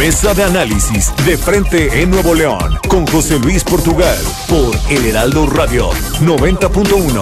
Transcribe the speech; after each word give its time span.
Mesa 0.00 0.32
de 0.32 0.44
análisis 0.44 1.14
de 1.26 1.36
frente 1.36 2.00
en 2.00 2.08
Nuevo 2.10 2.34
León 2.34 2.80
con 2.88 3.04
José 3.04 3.38
Luis 3.38 3.62
Portugal 3.62 4.16
por 4.48 4.72
El 4.88 5.04
Heraldo 5.04 5.44
Radio 5.44 5.92
90.1. 6.24 7.20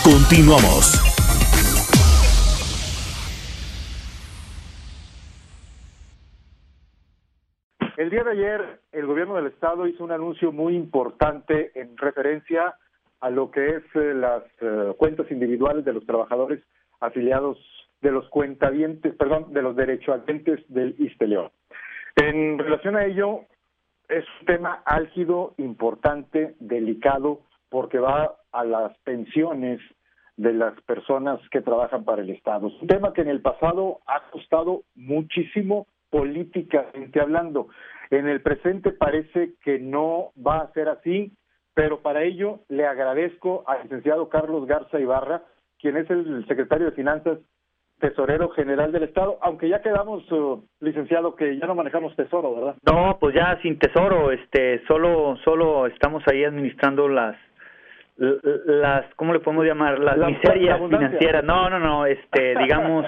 Continuamos. 0.00 0.96
El 7.98 8.08
día 8.08 8.24
de 8.24 8.30
ayer, 8.30 8.80
el 8.92 9.04
gobierno 9.04 9.34
del 9.34 9.48
estado 9.48 9.86
hizo 9.86 10.04
un 10.04 10.12
anuncio 10.12 10.52
muy 10.52 10.74
importante 10.74 11.70
en 11.78 11.98
referencia 11.98 12.76
a 13.20 13.28
lo 13.28 13.50
que 13.50 13.76
es 13.76 13.82
eh, 13.94 14.14
las 14.14 14.42
eh, 14.62 14.94
cuentas 14.96 15.30
individuales 15.30 15.84
de 15.84 15.92
los 15.92 16.06
trabajadores 16.06 16.62
afiliados 17.00 17.58
de 18.00 18.10
los 18.10 18.26
cuentavientes, 18.30 19.14
perdón, 19.16 19.52
de 19.52 19.60
los 19.60 19.76
derechohabientes 19.76 20.64
del 20.68 20.94
Isteleón. 20.98 21.50
En 22.16 22.58
relación 22.58 22.96
a 22.96 23.04
ello, 23.04 23.40
es 24.08 24.24
un 24.40 24.46
tema 24.46 24.82
álgido, 24.84 25.54
importante, 25.56 26.54
delicado, 26.60 27.40
porque 27.68 27.98
va 27.98 28.36
a 28.52 28.64
las 28.64 28.96
pensiones 28.98 29.80
de 30.36 30.52
las 30.52 30.80
personas 30.82 31.40
que 31.50 31.60
trabajan 31.60 32.04
para 32.04 32.22
el 32.22 32.30
Estado. 32.30 32.68
Es 32.68 32.82
un 32.82 32.88
tema 32.88 33.12
que 33.12 33.22
en 33.22 33.28
el 33.28 33.40
pasado 33.40 34.00
ha 34.06 34.30
costado 34.30 34.82
muchísimo 34.94 35.86
políticamente 36.10 37.20
hablando. 37.20 37.68
En 38.10 38.28
el 38.28 38.40
presente 38.42 38.92
parece 38.92 39.54
que 39.64 39.78
no 39.78 40.32
va 40.36 40.58
a 40.58 40.72
ser 40.72 40.88
así, 40.88 41.32
pero 41.74 42.02
para 42.02 42.22
ello 42.22 42.60
le 42.68 42.86
agradezco 42.86 43.64
al 43.66 43.82
licenciado 43.82 44.28
Carlos 44.28 44.66
Garza 44.66 45.00
Ibarra, 45.00 45.42
quien 45.80 45.96
es 45.96 46.08
el 46.10 46.46
secretario 46.46 46.86
de 46.86 46.92
Finanzas, 46.92 47.38
tesorero 48.08 48.50
general 48.50 48.92
del 48.92 49.04
Estado, 49.04 49.38
aunque 49.40 49.66
ya 49.68 49.80
quedamos, 49.80 50.30
uh, 50.30 50.62
licenciado, 50.80 51.34
que 51.36 51.56
ya 51.58 51.66
no 51.66 51.74
manejamos 51.74 52.14
tesoro, 52.16 52.54
¿verdad? 52.54 52.74
No, 52.84 53.16
pues 53.18 53.34
ya 53.34 53.58
sin 53.62 53.78
tesoro, 53.78 54.30
este, 54.30 54.82
solo, 54.86 55.38
solo 55.42 55.86
estamos 55.86 56.22
ahí 56.28 56.44
administrando 56.44 57.08
las, 57.08 57.34
las, 58.16 59.06
¿cómo 59.16 59.32
le 59.32 59.40
podemos 59.40 59.64
llamar? 59.64 59.98
Las 59.98 60.18
La- 60.18 60.28
miserias 60.28 60.78
la 60.80 60.88
financieras. 60.88 61.44
No, 61.44 61.70
no, 61.70 61.78
no, 61.78 62.04
este, 62.06 62.54
digamos, 62.58 63.06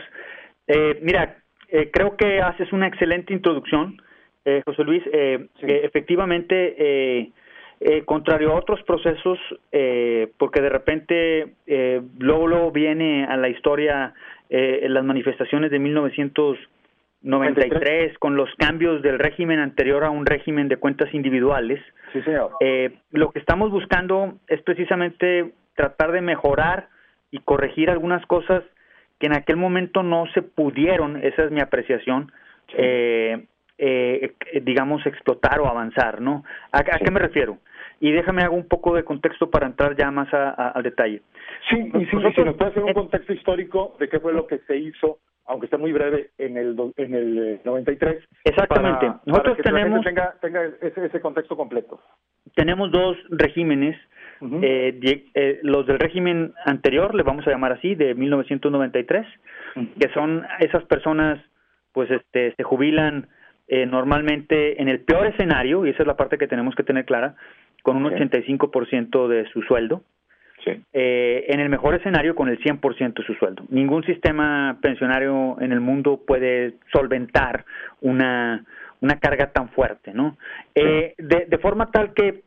eh, 0.66 0.98
mira, 1.02 1.36
eh, 1.68 1.90
creo 1.92 2.16
que 2.16 2.40
haces 2.40 2.72
una 2.72 2.86
excelente 2.86 3.34
introducción, 3.34 3.98
eh, 4.46 4.62
José 4.64 4.82
Luis. 4.82 5.02
Eh, 5.12 5.46
Sí. 5.60 5.66
efectivamente, 5.68 6.74
eh, 6.78 7.30
eh, 7.80 8.02
contrario 8.06 8.52
a 8.52 8.56
otros 8.56 8.82
procesos, 8.84 9.38
eh, 9.72 10.32
porque 10.38 10.62
de 10.62 10.70
repente 10.70 11.52
eh, 11.66 12.00
luego, 12.18 12.46
luego 12.46 12.70
viene 12.70 13.26
a 13.26 13.36
la 13.36 13.48
historia 13.50 14.14
eh, 14.50 14.86
las 14.88 15.04
manifestaciones 15.04 15.70
de 15.70 15.78
1993 15.78 18.18
con 18.18 18.36
los 18.36 18.50
cambios 18.56 19.00
del 19.02 19.18
régimen 19.18 19.58
anterior 19.58 20.04
a 20.04 20.10
un 20.10 20.26
régimen 20.26 20.68
de 20.68 20.76
cuentas 20.76 21.12
individuales. 21.14 21.80
Sí, 22.12 22.20
señor. 22.22 22.52
Eh, 22.60 22.98
lo 23.12 23.30
que 23.30 23.40
estamos 23.40 23.70
buscando 23.70 24.34
es 24.48 24.60
precisamente 24.62 25.52
tratar 25.74 26.12
de 26.12 26.20
mejorar 26.20 26.88
y 27.30 27.38
corregir 27.40 27.90
algunas 27.90 28.24
cosas 28.26 28.62
que 29.18 29.26
en 29.26 29.34
aquel 29.34 29.56
momento 29.56 30.02
no 30.02 30.26
se 30.34 30.42
pudieron, 30.42 31.16
esa 31.24 31.44
es 31.44 31.50
mi 31.50 31.60
apreciación, 31.60 32.30
eh, 32.76 33.46
eh, 33.78 34.32
eh, 34.52 34.60
digamos, 34.62 35.04
explotar 35.06 35.60
o 35.60 35.68
avanzar, 35.68 36.20
¿no? 36.20 36.44
¿A, 36.72 36.78
a 36.78 36.98
qué 36.98 37.10
me 37.10 37.20
refiero? 37.20 37.58
Y 38.00 38.12
déjame 38.12 38.42
hago 38.42 38.56
un 38.56 38.68
poco 38.68 38.94
de 38.94 39.04
contexto 39.04 39.50
para 39.50 39.66
entrar 39.66 39.96
ya 39.96 40.10
más 40.10 40.32
a- 40.34 40.50
a- 40.50 40.68
al 40.70 40.82
detalle. 40.82 41.22
Sí, 41.70 41.76
y 41.78 41.90
si, 41.92 41.98
y 42.02 42.06
si 42.06 42.16
Nosotros- 42.16 42.46
nos 42.46 42.56
puede 42.56 42.70
hacer 42.70 42.82
un 42.82 42.90
eh, 42.90 42.94
contexto 42.94 43.32
histórico 43.32 43.96
de 43.98 44.08
qué 44.08 44.20
fue 44.20 44.32
lo 44.34 44.46
que 44.46 44.58
se 44.66 44.76
hizo, 44.76 45.18
aunque 45.46 45.66
está 45.66 45.78
muy 45.78 45.92
breve, 45.92 46.30
en 46.38 46.56
el 46.58 46.76
en 46.96 47.14
el 47.14 47.38
eh, 47.38 47.60
93. 47.64 48.22
Exactamente. 48.44 49.06
para- 49.06 49.20
Nosotros 49.24 49.56
para 49.56 49.62
que 49.64 49.72
la 49.72 49.78
gente 49.80 50.00
tenemos- 50.00 50.04
tenga, 50.04 50.34
tenga 50.40 50.64
ese, 50.86 51.06
ese 51.06 51.20
contexto 51.20 51.56
completo. 51.56 52.00
Tenemos 52.54 52.90
dos 52.90 53.16
regímenes, 53.30 53.96
eh, 54.62 54.94
die- 55.00 55.24
eh, 55.34 55.60
los 55.62 55.86
del 55.86 55.98
régimen 55.98 56.52
anterior, 56.66 57.14
le 57.14 57.22
vamos 57.22 57.46
a 57.46 57.50
llamar 57.50 57.72
así, 57.72 57.94
de 57.94 58.14
1993, 58.14 59.26
que 59.98 60.08
son 60.10 60.44
esas 60.60 60.84
personas, 60.84 61.38
pues, 61.92 62.10
este, 62.10 62.54
se 62.56 62.62
jubilan 62.62 63.28
eh, 63.68 63.84
normalmente 63.84 64.80
en 64.80 64.88
el 64.88 65.00
peor 65.00 65.26
escenario, 65.26 65.84
y 65.86 65.90
esa 65.90 66.04
es 66.04 66.06
la 66.06 66.16
parte 66.16 66.38
que 66.38 66.46
tenemos 66.46 66.76
que 66.76 66.84
tener 66.84 67.04
clara, 67.04 67.34
con 67.86 67.98
un 67.98 68.06
Ok. 68.06 68.14
85% 68.14 69.28
de 69.28 69.46
su 69.50 69.62
sueldo, 69.62 70.02
Sí. 70.64 70.72
eh, 70.92 71.44
en 71.46 71.60
el 71.60 71.68
mejor 71.68 71.94
escenario 71.94 72.34
con 72.34 72.48
el 72.48 72.58
100% 72.58 73.22
de 73.22 73.26
su 73.28 73.34
sueldo. 73.34 73.62
Ningún 73.68 74.02
sistema 74.02 74.76
pensionario 74.82 75.56
en 75.60 75.70
el 75.70 75.78
mundo 75.80 76.20
puede 76.26 76.74
solventar 76.92 77.64
una, 78.00 78.64
una 79.00 79.20
carga 79.20 79.52
tan 79.52 79.68
fuerte, 79.68 80.12
¿no? 80.12 80.36
Eh, 80.74 81.14
de, 81.16 81.46
de 81.46 81.58
forma 81.58 81.92
tal 81.92 82.12
que 82.12 82.42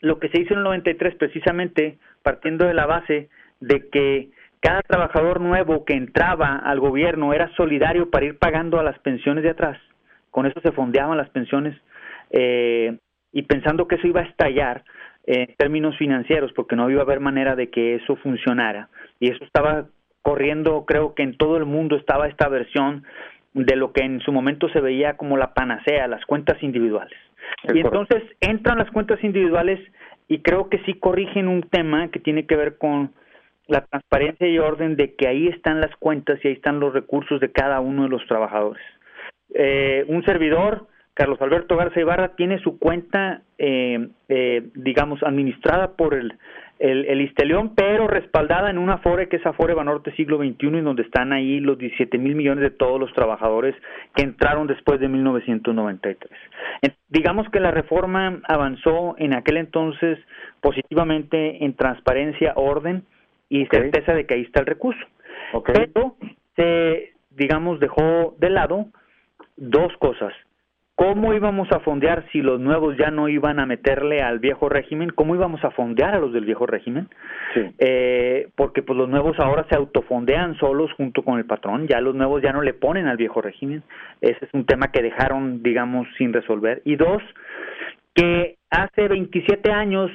lo 0.00 0.18
que 0.18 0.30
se 0.30 0.40
hizo 0.40 0.54
en 0.54 0.60
el 0.60 0.64
93 0.64 1.16
precisamente 1.16 1.98
partiendo 2.22 2.64
de 2.66 2.72
la 2.72 2.86
base 2.86 3.28
de 3.60 3.90
que 3.90 4.30
cada 4.60 4.80
trabajador 4.80 5.42
nuevo 5.42 5.84
que 5.84 5.92
entraba 5.92 6.56
al 6.56 6.80
gobierno 6.80 7.34
era 7.34 7.50
solidario 7.56 8.08
para 8.08 8.24
ir 8.24 8.38
pagando 8.38 8.80
a 8.80 8.82
las 8.82 8.98
pensiones 9.00 9.44
de 9.44 9.50
atrás. 9.50 9.78
Con 10.30 10.46
eso 10.46 10.58
se 10.62 10.72
fondeaban 10.72 11.18
las 11.18 11.28
pensiones 11.28 11.76
eh, 12.30 12.96
y 13.32 13.42
pensando 13.42 13.88
que 13.88 13.96
eso 13.96 14.06
iba 14.06 14.20
a 14.20 14.24
estallar 14.24 14.84
en 15.24 15.54
términos 15.56 15.96
financieros 15.96 16.52
porque 16.52 16.76
no 16.76 16.90
iba 16.90 17.00
a 17.00 17.04
haber 17.04 17.20
manera 17.20 17.56
de 17.56 17.70
que 17.70 17.96
eso 17.96 18.16
funcionara. 18.16 18.88
Y 19.20 19.30
eso 19.30 19.44
estaba 19.44 19.86
corriendo, 20.22 20.84
creo 20.86 21.14
que 21.14 21.22
en 21.22 21.36
todo 21.36 21.56
el 21.56 21.64
mundo 21.64 21.96
estaba 21.96 22.28
esta 22.28 22.48
versión 22.48 23.04
de 23.54 23.76
lo 23.76 23.92
que 23.92 24.04
en 24.04 24.20
su 24.20 24.32
momento 24.32 24.68
se 24.70 24.80
veía 24.80 25.16
como 25.16 25.36
la 25.36 25.52
panacea, 25.54 26.06
las 26.08 26.24
cuentas 26.26 26.62
individuales. 26.62 27.18
Es 27.64 27.74
y 27.74 27.82
correcto. 27.82 28.02
entonces 28.02 28.36
entran 28.40 28.78
las 28.78 28.90
cuentas 28.90 29.22
individuales 29.22 29.80
y 30.28 30.38
creo 30.40 30.68
que 30.68 30.78
sí 30.84 30.94
corrigen 30.94 31.48
un 31.48 31.62
tema 31.62 32.08
que 32.10 32.20
tiene 32.20 32.46
que 32.46 32.56
ver 32.56 32.78
con 32.78 33.12
la 33.68 33.84
transparencia 33.84 34.48
y 34.48 34.58
orden 34.58 34.96
de 34.96 35.14
que 35.14 35.28
ahí 35.28 35.48
están 35.48 35.80
las 35.80 35.94
cuentas 35.96 36.38
y 36.42 36.48
ahí 36.48 36.54
están 36.54 36.80
los 36.80 36.92
recursos 36.92 37.40
de 37.40 37.52
cada 37.52 37.80
uno 37.80 38.04
de 38.04 38.08
los 38.08 38.24
trabajadores. 38.26 38.82
Eh, 39.54 40.04
un 40.08 40.24
servidor, 40.24 40.86
Carlos 41.14 41.40
Alberto 41.42 41.76
Garza 41.76 42.00
Ibarra, 42.00 42.34
tiene 42.36 42.58
su 42.60 42.78
cuenta, 42.78 43.42
eh, 43.58 44.08
eh, 44.28 44.62
digamos, 44.74 45.22
administrada 45.22 45.92
por 45.96 46.14
el, 46.14 46.32
el, 46.78 47.04
el 47.04 47.20
Isteleón, 47.20 47.74
pero 47.74 48.08
respaldada 48.08 48.70
en 48.70 48.78
una 48.78 48.94
Afore 48.94 49.28
que 49.28 49.36
es 49.36 49.44
Afore 49.46 49.74
Banorte 49.74 50.12
Siglo 50.16 50.38
XXI, 50.38 50.66
en 50.68 50.84
donde 50.84 51.02
están 51.02 51.32
ahí 51.32 51.60
los 51.60 51.76
17 51.78 52.16
mil 52.18 52.34
millones 52.34 52.62
de 52.62 52.70
todos 52.70 52.98
los 52.98 53.12
trabajadores 53.12 53.74
que 54.14 54.22
entraron 54.22 54.66
después 54.66 55.00
de 55.00 55.08
1993. 55.08 56.32
En- 56.80 56.94
digamos 57.10 57.46
que 57.50 57.60
la 57.60 57.70
reforma 57.70 58.40
avanzó 58.48 59.14
en 59.18 59.34
aquel 59.34 59.58
entonces 59.58 60.18
positivamente 60.62 61.64
en 61.64 61.74
transparencia, 61.74 62.52
orden 62.56 63.04
y 63.50 63.66
certeza 63.66 64.14
de 64.14 64.24
que 64.26 64.34
ahí 64.34 64.42
está 64.42 64.60
el 64.60 64.66
recurso 64.66 65.00
pero 65.92 66.16
se, 66.56 67.12
digamos, 67.30 67.78
dejó 67.78 68.34
de 68.38 68.48
lado 68.48 68.86
dos 69.58 69.92
cosas. 69.98 70.32
¿Cómo 70.94 71.32
íbamos 71.32 71.72
a 71.72 71.80
fondear 71.80 72.26
si 72.30 72.42
los 72.42 72.60
nuevos 72.60 72.96
ya 72.98 73.10
no 73.10 73.28
iban 73.28 73.58
a 73.58 73.66
meterle 73.66 74.22
al 74.22 74.38
viejo 74.40 74.68
régimen? 74.68 75.10
¿Cómo 75.10 75.34
íbamos 75.34 75.64
a 75.64 75.70
fondear 75.70 76.14
a 76.14 76.18
los 76.18 76.32
del 76.32 76.44
viejo 76.44 76.66
régimen? 76.66 77.08
Sí. 77.54 77.60
Eh, 77.78 78.48
porque 78.56 78.82
pues 78.82 78.98
los 78.98 79.08
nuevos 79.08 79.38
ahora 79.38 79.64
se 79.70 79.76
autofondean 79.76 80.56
solos 80.58 80.92
junto 80.96 81.22
con 81.22 81.38
el 81.38 81.46
patrón, 81.46 81.88
ya 81.88 82.00
los 82.00 82.14
nuevos 82.14 82.42
ya 82.42 82.52
no 82.52 82.60
le 82.60 82.74
ponen 82.74 83.06
al 83.06 83.16
viejo 83.16 83.40
régimen. 83.40 83.82
Ese 84.20 84.44
es 84.44 84.52
un 84.52 84.66
tema 84.66 84.92
que 84.92 85.02
dejaron, 85.02 85.62
digamos, 85.62 86.06
sin 86.18 86.32
resolver. 86.32 86.82
Y 86.84 86.96
dos, 86.96 87.22
que 88.14 88.56
hace 88.70 89.08
27 89.08 89.72
años 89.72 90.10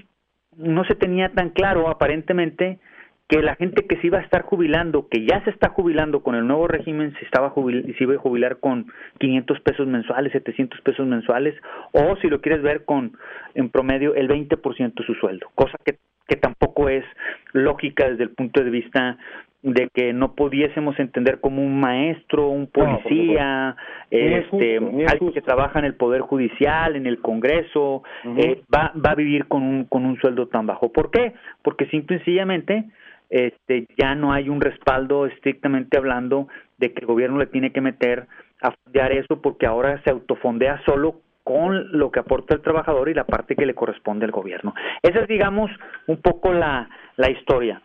no 0.56 0.84
se 0.86 0.96
tenía 0.96 1.30
tan 1.30 1.50
claro 1.50 1.90
aparentemente 1.90 2.80
que 3.28 3.42
la 3.42 3.56
gente 3.56 3.86
que 3.86 3.98
se 3.98 4.08
iba 4.08 4.20
a 4.20 4.22
estar 4.22 4.44
jubilando, 4.44 5.08
que 5.10 5.26
ya 5.26 5.44
se 5.44 5.50
está 5.50 5.70
jubilando 5.70 6.22
con 6.24 6.36
el 6.36 6.48
nuevo 6.48 6.68
régimen, 6.68 7.14
se 7.20 7.26
estaba 7.26 7.50
jubil- 7.54 7.96
se 7.98 8.04
iba 8.04 8.14
a 8.16 8.18
jubilar 8.20 8.58
con 8.60 8.86
500 9.20 9.60
pesos 9.62 9.86
mensuales, 9.88 10.32
700 10.32 10.80
pesos 10.82 11.06
mensuales, 11.06 11.54
o 11.92 12.16
si 12.22 12.30
lo 12.30 12.40
quieres 12.40 12.62
ver 12.62 12.86
con 12.86 13.18
en 13.54 13.70
promedio 13.70 14.16
el 14.16 14.30
20% 14.30 14.94
de 15.02 15.06
su 15.06 15.14
sueldo, 15.16 15.48
cosa 15.56 15.78
que, 15.84 15.98
que 16.28 16.38
tampoco 16.38 16.88
es 16.88 17.04
lógica 17.52 18.10
desde 18.10 18.24
el 18.24 18.30
punto 18.30 18.64
de 18.64 18.70
vista 18.70 19.18
de 19.64 19.90
que 19.94 20.14
no 20.14 20.34
pudiésemos 20.36 20.98
entender 21.00 21.42
como 21.42 21.62
un 21.62 21.80
maestro, 21.82 22.48
un 22.48 22.68
policía, 22.68 23.76
este, 24.12 24.78
alguien 25.12 25.34
que 25.34 25.42
trabaja 25.42 25.80
en 25.80 25.86
el 25.86 25.96
poder 25.96 26.22
judicial, 26.22 26.96
en 26.96 27.08
el 27.08 27.20
Congreso, 27.20 28.04
eh, 28.38 28.62
va, 28.74 28.94
va 28.96 29.12
a 29.12 29.16
vivir 29.16 29.48
con 29.48 29.64
un, 29.64 29.84
con 29.86 30.06
un 30.06 30.18
sueldo 30.20 30.48
tan 30.48 30.66
bajo. 30.68 30.94
¿Por 30.94 31.12
qué? 31.12 31.34
Porque 31.64 31.88
simple 31.88 32.16
y 32.16 32.20
sencillamente 32.20 32.86
este, 33.30 33.88
ya 33.98 34.16
no 34.16 34.34
hay 34.34 34.50
un 34.50 34.62
respaldo 34.62 35.26
estrictamente 35.26 35.98
hablando 35.98 36.48
de 36.78 36.94
que 36.94 37.02
el 37.02 37.08
gobierno 37.08 37.38
le 37.38 37.48
tiene 37.48 37.72
que 37.72 37.82
meter 37.82 38.28
a 38.62 38.72
fondear 38.72 39.12
eso 39.12 39.42
porque 39.42 39.66
ahora 39.66 40.02
se 40.04 40.10
autofondea 40.10 40.82
solo 40.86 41.22
con 41.44 41.98
lo 41.98 42.12
que 42.12 42.20
aporta 42.20 42.56
el 42.56 42.62
trabajador 42.62 43.10
y 43.10 43.14
la 43.14 43.26
parte 43.26 43.56
que 43.56 43.66
le 43.66 43.74
corresponde 43.74 44.26
al 44.26 44.32
gobierno. 44.32 44.74
Esa 45.02 45.22
es, 45.22 45.28
digamos, 45.28 45.72
un 46.08 46.22
poco 46.22 46.52
la, 46.52 46.90
la 47.16 47.32
historia. 47.32 47.82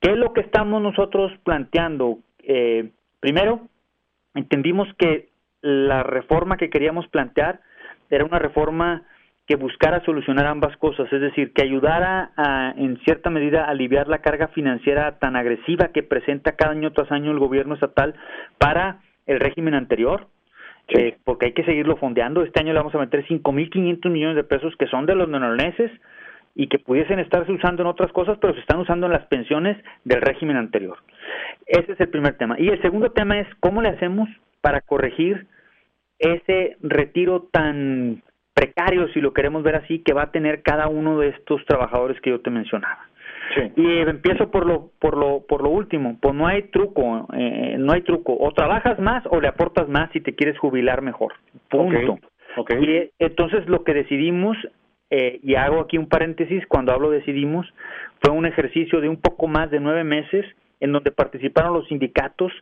¿Qué 0.00 0.12
es 0.12 0.16
lo 0.16 0.32
que 0.32 0.40
estamos 0.40 0.80
nosotros 0.80 1.32
planteando? 1.44 2.18
Eh, 2.38 2.90
primero, 3.20 3.68
entendimos 4.34 4.88
que 4.98 5.28
la 5.60 6.02
reforma 6.02 6.56
que 6.56 6.70
queríamos 6.70 7.06
plantear 7.08 7.60
era 8.10 8.24
una 8.24 8.38
reforma 8.38 9.02
que 9.46 9.56
buscara 9.56 10.02
solucionar 10.04 10.46
ambas 10.46 10.76
cosas, 10.78 11.12
es 11.12 11.20
decir, 11.20 11.52
que 11.52 11.62
ayudara 11.62 12.30
a, 12.36 12.72
en 12.76 12.98
cierta 13.04 13.28
medida, 13.28 13.64
a 13.64 13.70
aliviar 13.70 14.08
la 14.08 14.20
carga 14.20 14.48
financiera 14.48 15.18
tan 15.18 15.36
agresiva 15.36 15.88
que 15.88 16.02
presenta 16.02 16.52
cada 16.52 16.72
año 16.72 16.92
tras 16.92 17.12
año 17.12 17.30
el 17.30 17.38
gobierno 17.38 17.74
estatal 17.74 18.14
para 18.58 19.02
el 19.26 19.40
régimen 19.40 19.74
anterior, 19.74 20.28
eh, 20.88 21.18
porque 21.24 21.46
hay 21.46 21.52
que 21.52 21.64
seguirlo 21.64 21.96
fondeando. 21.96 22.42
Este 22.42 22.60
año 22.60 22.72
le 22.72 22.78
vamos 22.78 22.94
a 22.94 22.98
meter 22.98 23.26
5.500 23.26 24.10
millones 24.10 24.36
de 24.36 24.44
pesos 24.44 24.74
que 24.78 24.86
son 24.86 25.04
de 25.04 25.14
los 25.14 25.28
neoleoneses 25.28 25.90
y 26.54 26.68
que 26.68 26.78
pudiesen 26.78 27.18
estarse 27.18 27.52
usando 27.52 27.82
en 27.82 27.88
otras 27.88 28.12
cosas, 28.12 28.38
pero 28.40 28.54
se 28.54 28.60
están 28.60 28.80
usando 28.80 29.06
en 29.06 29.12
las 29.12 29.26
pensiones 29.26 29.76
del 30.04 30.22
régimen 30.22 30.56
anterior. 30.56 30.98
Ese 31.66 31.92
es 31.92 32.00
el 32.00 32.08
primer 32.08 32.38
tema. 32.38 32.56
Y 32.58 32.68
el 32.68 32.80
segundo 32.80 33.10
tema 33.10 33.40
es 33.40 33.48
cómo 33.60 33.82
le 33.82 33.88
hacemos 33.90 34.28
para 34.62 34.80
corregir 34.80 35.46
ese 36.18 36.76
retiro 36.80 37.48
tan 37.52 38.22
precario, 38.54 39.08
si 39.08 39.20
lo 39.20 39.32
queremos 39.32 39.62
ver 39.62 39.76
así, 39.76 39.98
que 39.98 40.14
va 40.14 40.22
a 40.22 40.30
tener 40.30 40.62
cada 40.62 40.88
uno 40.88 41.18
de 41.18 41.28
estos 41.28 41.64
trabajadores 41.66 42.20
que 42.20 42.30
yo 42.30 42.40
te 42.40 42.50
mencionaba. 42.50 43.08
Y 43.76 43.98
empiezo 43.98 44.50
por 44.50 44.66
lo 44.66 44.90
por 44.98 45.16
lo 45.16 45.44
por 45.46 45.62
lo 45.62 45.68
último, 45.68 46.16
pues 46.20 46.34
no 46.34 46.46
hay 46.46 46.62
truco, 46.70 47.28
eh, 47.34 47.76
no 47.78 47.92
hay 47.92 48.02
truco, 48.02 48.36
o 48.38 48.50
trabajas 48.52 48.98
más 48.98 49.24
o 49.26 49.40
le 49.40 49.48
aportas 49.48 49.88
más 49.88 50.10
si 50.12 50.20
te 50.20 50.34
quieres 50.34 50.58
jubilar 50.58 51.02
mejor. 51.02 51.34
Punto. 51.68 52.18
Y 52.80 52.90
eh, 52.90 53.10
entonces 53.18 53.66
lo 53.68 53.84
que 53.84 53.94
decidimos 53.94 54.56
eh, 55.10 55.40
y 55.42 55.54
hago 55.56 55.80
aquí 55.80 55.98
un 55.98 56.08
paréntesis 56.08 56.66
cuando 56.66 56.92
hablo 56.92 57.10
decidimos 57.10 57.66
fue 58.22 58.32
un 58.32 58.46
ejercicio 58.46 59.00
de 59.00 59.08
un 59.08 59.20
poco 59.20 59.46
más 59.46 59.70
de 59.70 59.80
nueve 59.80 60.04
meses 60.04 60.46
en 60.80 60.92
donde 60.92 61.12
participaron 61.12 61.74
los 61.74 61.86
sindicatos, 61.88 62.52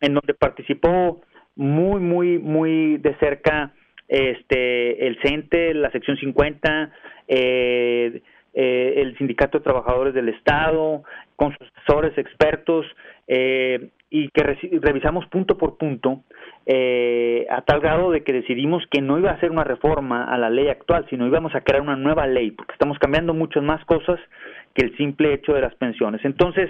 en 0.00 0.14
donde 0.14 0.34
participó 0.34 1.20
muy 1.56 2.00
muy 2.00 2.38
muy 2.38 2.98
de 2.98 3.14
cerca 3.16 3.72
este 4.10 5.06
el 5.06 5.18
CENTE, 5.22 5.72
la 5.74 5.90
sección 5.90 6.16
50, 6.16 6.92
eh, 7.28 8.22
eh, 8.52 8.94
el 8.96 9.16
Sindicato 9.16 9.58
de 9.58 9.64
Trabajadores 9.64 10.12
del 10.12 10.28
Estado, 10.28 11.04
con 11.36 11.56
sus 11.56 11.68
asesores 11.76 12.18
expertos, 12.18 12.84
eh, 13.28 13.90
y 14.10 14.28
que 14.30 14.42
revisamos 14.80 15.24
punto 15.26 15.56
por 15.56 15.78
punto, 15.78 16.24
eh, 16.66 17.46
a 17.48 17.62
tal 17.62 17.80
grado 17.80 18.10
de 18.10 18.24
que 18.24 18.32
decidimos 18.32 18.82
que 18.90 19.00
no 19.00 19.18
iba 19.18 19.30
a 19.30 19.38
ser 19.38 19.52
una 19.52 19.62
reforma 19.62 20.24
a 20.24 20.36
la 20.36 20.50
ley 20.50 20.66
actual, 20.66 21.06
sino 21.08 21.28
íbamos 21.28 21.54
a 21.54 21.60
crear 21.60 21.80
una 21.80 21.94
nueva 21.94 22.26
ley, 22.26 22.50
porque 22.50 22.72
estamos 22.72 22.98
cambiando 22.98 23.34
muchas 23.34 23.62
más 23.62 23.84
cosas 23.84 24.18
que 24.74 24.84
el 24.84 24.96
simple 24.96 25.32
hecho 25.32 25.52
de 25.52 25.60
las 25.60 25.74
pensiones. 25.76 26.20
Entonces, 26.24 26.68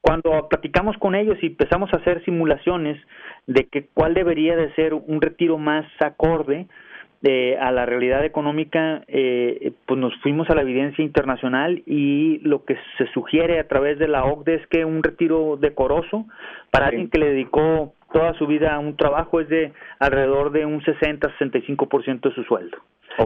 cuando 0.00 0.48
platicamos 0.48 0.96
con 0.98 1.14
ellos 1.14 1.38
y 1.42 1.46
empezamos 1.46 1.92
a 1.92 1.98
hacer 1.98 2.24
simulaciones 2.24 3.00
de 3.46 3.66
que 3.66 3.86
cuál 3.92 4.14
debería 4.14 4.56
de 4.56 4.72
ser 4.74 4.94
un 4.94 5.20
retiro 5.20 5.58
más 5.58 5.86
acorde 6.00 6.66
eh, 7.22 7.58
a 7.60 7.70
la 7.70 7.84
realidad 7.84 8.24
económica, 8.24 9.04
eh, 9.06 9.72
pues 9.84 10.00
nos 10.00 10.16
fuimos 10.22 10.48
a 10.48 10.54
la 10.54 10.62
evidencia 10.62 11.04
internacional 11.04 11.82
y 11.84 12.38
lo 12.38 12.64
que 12.64 12.78
se 12.96 13.06
sugiere 13.08 13.60
a 13.60 13.68
través 13.68 13.98
de 13.98 14.08
la 14.08 14.24
OCDE 14.24 14.54
es 14.54 14.66
que 14.68 14.86
un 14.86 15.02
retiro 15.02 15.58
decoroso 15.60 16.26
para 16.70 16.86
alguien 16.86 17.10
que 17.10 17.18
le 17.18 17.30
dedicó 17.32 17.92
toda 18.12 18.34
su 18.34 18.46
vida 18.46 18.78
un 18.78 18.96
trabajo 18.96 19.40
es 19.40 19.48
de 19.48 19.72
alrededor 19.98 20.52
de 20.52 20.66
un 20.66 20.80
60-65% 20.82 22.20
de 22.20 22.34
su 22.34 22.44
sueldo. 22.44 22.78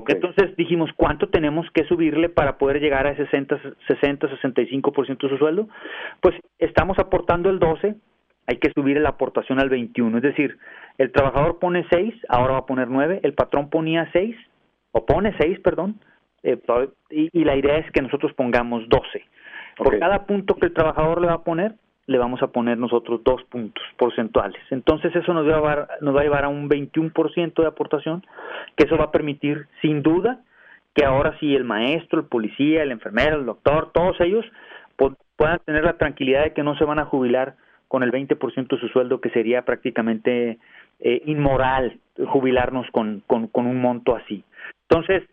Entonces 0.08 0.56
dijimos, 0.56 0.90
¿cuánto 0.96 1.28
tenemos 1.28 1.70
que 1.72 1.84
subirle 1.84 2.28
para 2.28 2.58
poder 2.58 2.80
llegar 2.80 3.06
a 3.06 3.10
ese 3.12 3.28
60-65% 3.30 5.22
de 5.22 5.28
su 5.28 5.38
sueldo? 5.38 5.68
Pues 6.20 6.34
estamos 6.58 6.98
aportando 6.98 7.50
el 7.50 7.58
12, 7.58 7.94
hay 8.46 8.56
que 8.56 8.72
subir 8.72 9.00
la 9.00 9.10
aportación 9.10 9.60
al 9.60 9.68
21, 9.68 10.16
es 10.16 10.22
decir, 10.22 10.58
el 10.98 11.12
trabajador 11.12 11.58
pone 11.58 11.86
6, 11.90 12.14
ahora 12.28 12.54
va 12.54 12.58
a 12.60 12.66
poner 12.66 12.88
9, 12.88 13.20
el 13.22 13.34
patrón 13.34 13.70
ponía 13.70 14.08
6, 14.12 14.36
o 14.92 15.06
pone 15.06 15.34
6, 15.38 15.60
perdón, 15.60 16.00
eh, 16.42 16.58
y, 17.10 17.44
la 17.44 17.56
idea 17.56 17.78
es 17.78 17.90
que 17.92 18.02
nosotros 18.02 18.32
pongamos 18.34 18.88
12. 18.88 19.24
Por 19.76 19.98
cada 19.98 20.26
punto 20.26 20.56
que 20.56 20.66
el 20.66 20.74
trabajador 20.74 21.20
le 21.20 21.28
va 21.28 21.34
a 21.34 21.44
poner, 21.44 21.74
le 22.06 22.18
vamos 22.18 22.42
a 22.42 22.48
poner 22.48 22.76
nosotros 22.78 23.22
dos 23.24 23.42
puntos 23.44 23.82
porcentuales. 23.96 24.60
Entonces 24.70 25.14
eso 25.16 25.32
nos 25.32 25.46
va 25.46 25.52
a 25.52 25.56
llevar, 25.56 25.88
nos 26.00 26.14
va 26.14 26.20
a, 26.20 26.24
llevar 26.24 26.44
a 26.44 26.48
un 26.48 26.68
21% 26.68 27.54
de 27.54 27.66
aportación, 27.66 28.24
que 28.76 28.84
eso 28.84 28.96
va 28.96 29.04
a 29.04 29.12
permitir 29.12 29.66
sin 29.80 30.02
duda 30.02 30.40
que 30.94 31.04
ahora 31.04 31.36
sí 31.40 31.54
el 31.54 31.64
maestro, 31.64 32.20
el 32.20 32.26
policía, 32.26 32.82
el 32.82 32.92
enfermero, 32.92 33.36
el 33.36 33.46
doctor, 33.46 33.90
todos 33.92 34.20
ellos 34.20 34.44
puedan 35.36 35.58
tener 35.64 35.82
la 35.82 35.98
tranquilidad 35.98 36.44
de 36.44 36.52
que 36.52 36.62
no 36.62 36.76
se 36.76 36.84
van 36.84 37.00
a 37.00 37.06
jubilar 37.06 37.56
con 37.88 38.04
el 38.04 38.12
20% 38.12 38.68
de 38.68 38.80
su 38.80 38.88
sueldo, 38.88 39.20
que 39.20 39.30
sería 39.30 39.62
prácticamente 39.62 40.58
eh, 41.00 41.22
inmoral 41.26 41.98
jubilarnos 42.28 42.86
con, 42.92 43.22
con, 43.26 43.48
con 43.48 43.66
un 43.66 43.80
monto 43.80 44.14
así. 44.14 44.44
Entonces, 44.88 45.24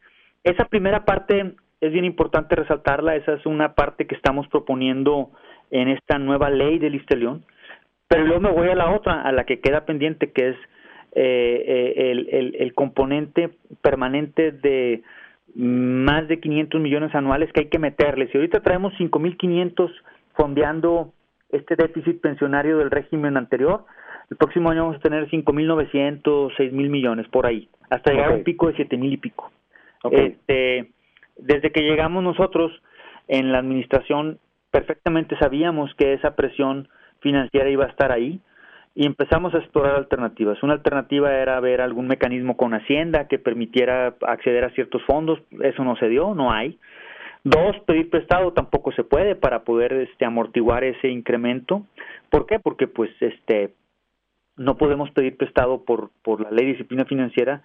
esa 0.44 0.66
primera 0.66 1.06
parte 1.06 1.54
es 1.82 1.92
bien 1.92 2.06
importante 2.06 2.56
resaltarla, 2.56 3.16
esa 3.16 3.34
es 3.34 3.46
una 3.46 3.74
parte 3.74 4.08
que 4.08 4.16
estamos 4.16 4.48
proponiendo 4.48 5.32
en 5.72 5.88
esta 5.88 6.20
nueva 6.20 6.50
ley 6.50 6.80
del 6.80 6.96
Istelión, 6.96 7.44
pero 8.08 8.26
luego 8.26 8.42
me 8.42 8.52
voy 8.52 8.68
a 8.68 8.76
la 8.76 8.92
otra, 8.92 9.22
a 9.22 9.32
la 9.32 9.46
que 9.46 9.60
queda 9.60 9.86
pendiente, 9.86 10.32
que 10.32 10.50
es 10.50 10.56
eh, 11.14 11.64
eh, 11.66 12.12
el, 12.12 12.30
el, 12.30 12.56
el, 12.60 12.74
componente 12.74 13.50
permanente 13.82 14.52
de 14.52 15.02
más 15.56 16.28
de 16.28 16.40
500 16.40 16.80
millones 16.80 17.14
anuales 17.16 17.52
que 17.52 17.62
hay 17.62 17.68
que 17.68 17.80
meterle. 17.80 18.28
Si 18.28 18.38
ahorita 18.38 18.62
traemos 18.62 18.94
5.500 18.94 19.92
fondeando 20.36 21.14
este 21.50 21.76
déficit 21.76 22.22
pensionario 22.22 22.78
del 22.78 22.92
régimen 22.92 23.38
anterior, 23.38 23.86
el 24.30 24.38
próximo 24.38 24.70
año 24.70 24.84
vamos 24.84 24.98
a 24.98 25.02
tener 25.02 25.30
5.900, 25.30 26.24
6.000 26.24 26.72
millones 26.72 27.28
por 27.28 27.46
ahí, 27.46 27.68
hasta 27.90 28.12
llegar 28.12 28.32
a 28.32 28.36
un 28.36 28.44
pico 28.44 28.68
de 28.68 28.76
7.000 28.76 29.12
y 29.12 29.18
pico. 29.18 29.52
Este, 30.10 30.92
desde 31.38 31.72
que 31.72 31.82
llegamos 31.82 32.24
nosotros 32.24 32.72
en 33.28 33.52
la 33.52 33.60
administración, 33.60 34.40
perfectamente 34.72 35.38
sabíamos 35.38 35.94
que 35.96 36.14
esa 36.14 36.36
presión 36.36 36.88
financiera 37.20 37.70
iba 37.70 37.86
a 37.86 37.90
estar 37.90 38.12
ahí 38.12 38.40
y 38.96 39.06
empezamos 39.06 39.54
a 39.54 39.60
explorar 39.60 39.96
alternativas. 39.96 40.62
Una 40.64 40.74
alternativa 40.74 41.34
era 41.34 41.60
ver 41.60 41.82
algún 41.82 42.08
mecanismo 42.08 42.58
con 42.58 42.74
Hacienda 42.74 43.28
que 43.28 43.40
permitiera 43.40 44.16
acceder 44.22 44.66
a 44.66 44.72
ciertos 44.72 45.02
fondos, 45.04 45.40
eso 45.62 45.84
no 45.84 45.96
se 45.98 46.10
dio, 46.10 46.34
no 46.36 46.52
hay. 46.52 46.78
Dos, 47.44 47.80
pedir 47.88 48.10
prestado 48.10 48.54
tampoco 48.54 48.92
se 48.92 49.04
puede 49.04 49.36
para 49.36 49.64
poder 49.64 49.94
este, 49.94 50.26
amortiguar 50.26 50.84
ese 50.84 51.08
incremento. 51.08 51.86
¿Por 52.30 52.46
qué? 52.46 52.60
Porque 52.60 52.88
pues 52.88 53.10
este 53.20 53.74
no 54.58 54.78
podemos 54.78 55.10
pedir 55.12 55.38
prestado 55.38 55.84
por, 55.84 56.12
por 56.22 56.42
la 56.42 56.52
ley 56.52 56.66
de 56.66 56.72
disciplina 56.74 57.06
financiera 57.06 57.64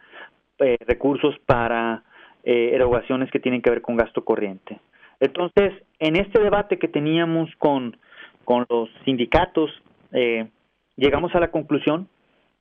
eh, 0.58 0.78
recursos 0.86 1.34
para 1.44 2.04
eh, 2.44 2.70
erogaciones 2.72 3.30
que 3.30 3.40
tienen 3.40 3.60
que 3.60 3.70
ver 3.70 3.82
con 3.82 3.96
gasto 3.96 4.24
corriente. 4.24 4.80
Entonces, 5.20 5.72
en 5.98 6.16
este 6.16 6.40
debate 6.40 6.78
que 6.78 6.88
teníamos 6.88 7.50
con, 7.56 7.96
con 8.44 8.66
los 8.68 8.88
sindicatos, 9.04 9.70
eh, 10.12 10.48
llegamos 10.96 11.34
a 11.34 11.40
la 11.40 11.50
conclusión 11.50 12.08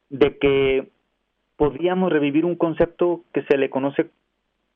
de 0.09 0.37
que 0.37 0.87
podríamos 1.57 2.11
revivir 2.11 2.45
un 2.45 2.55
concepto 2.55 3.21
que 3.33 3.43
se 3.43 3.57
le 3.57 3.69
conoce 3.69 4.07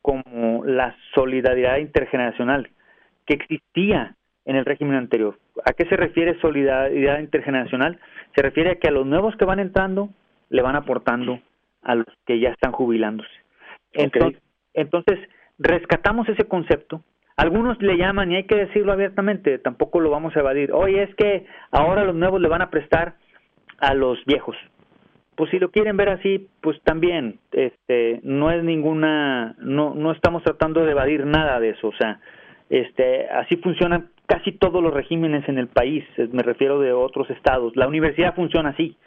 como 0.01 0.63
la 0.65 0.95
solidaridad 1.13 1.77
intergeneracional 1.77 2.69
que 3.25 3.35
existía 3.35 4.15
en 4.45 4.55
el 4.55 4.65
régimen 4.65 4.95
anterior. 4.95 5.37
¿A 5.65 5.73
qué 5.73 5.85
se 5.85 5.95
refiere 5.95 6.39
solidaridad 6.39 7.19
intergeneracional? 7.19 7.99
Se 8.35 8.41
refiere 8.41 8.71
a 8.71 8.75
que 8.75 8.87
a 8.87 8.91
los 8.91 9.05
nuevos 9.05 9.35
que 9.35 9.45
van 9.45 9.59
entrando 9.59 10.09
le 10.49 10.61
van 10.61 10.75
aportando 10.75 11.39
a 11.83 11.95
los 11.95 12.07
que 12.25 12.39
ya 12.39 12.49
están 12.49 12.71
jubilándose. 12.71 13.29
Entonces, 13.93 14.41
entonces, 14.73 15.19
rescatamos 15.57 16.27
ese 16.29 16.45
concepto. 16.45 17.03
Algunos 17.39 17.81
le 17.81 17.97
llaman, 17.97 18.31
y 18.31 18.35
hay 18.35 18.43
que 18.43 18.55
decirlo 18.55 18.91
abiertamente, 18.91 19.59
tampoco 19.59 19.99
lo 19.99 20.09
vamos 20.09 20.35
a 20.35 20.39
evadir, 20.41 20.73
oye, 20.73 21.03
es 21.03 21.15
que 21.15 21.45
ahora 21.71 22.03
los 22.03 22.15
nuevos 22.15 22.41
le 22.41 22.49
van 22.49 22.61
a 22.61 22.69
prestar 22.69 23.15
a 23.79 23.93
los 23.93 24.23
viejos 24.25 24.57
pues 25.39 25.51
si 25.51 25.57
lo 25.57 25.71
quieren 25.71 25.95
ver 25.95 26.09
así, 26.09 26.49
pues 26.59 26.81
también, 26.83 27.39
este, 27.53 28.19
no 28.23 28.51
es 28.51 28.61
ninguna, 28.61 29.55
no, 29.59 29.95
no 29.95 30.11
estamos 30.11 30.43
tratando 30.43 30.83
de 30.83 30.91
evadir 30.91 31.25
nada 31.25 31.61
de 31.61 31.69
eso, 31.69 31.87
o 31.87 31.93
sea, 31.93 32.19
este, 32.69 33.29
así 33.29 33.55
funciona 33.55 34.07
casi 34.25 34.51
todos 34.51 34.83
los 34.83 34.93
regímenes 34.93 35.47
en 35.47 35.57
el 35.57 35.67
país, 35.67 36.03
me 36.33 36.43
refiero 36.43 36.81
de 36.81 36.91
otros 36.91 37.29
estados. 37.29 37.73
La 37.77 37.87
universidad 37.87 38.35
funciona 38.35 38.71
así. 38.71 38.97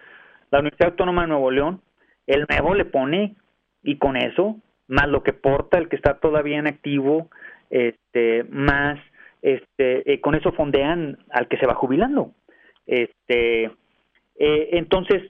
La 0.50 0.60
Universidad 0.60 0.92
Autónoma 0.92 1.20
de 1.20 1.28
Nuevo 1.28 1.50
León, 1.50 1.82
el 2.26 2.46
nuevo 2.48 2.74
le 2.74 2.86
pone 2.86 3.36
y 3.82 3.98
con 3.98 4.16
eso, 4.16 4.56
más 4.88 5.08
lo 5.08 5.22
que 5.22 5.34
porta 5.34 5.76
el 5.76 5.90
que 5.90 5.96
está 5.96 6.14
todavía 6.14 6.58
en 6.58 6.66
activo, 6.66 7.28
este, 7.72 8.44
más 8.50 9.00
este, 9.40 10.12
eh, 10.12 10.20
con 10.20 10.36
eso 10.36 10.52
fondean 10.52 11.18
al 11.30 11.48
que 11.48 11.56
se 11.56 11.66
va 11.66 11.74
jubilando. 11.74 12.32
Este, 12.86 13.64
eh, 13.64 14.68
entonces, 14.72 15.22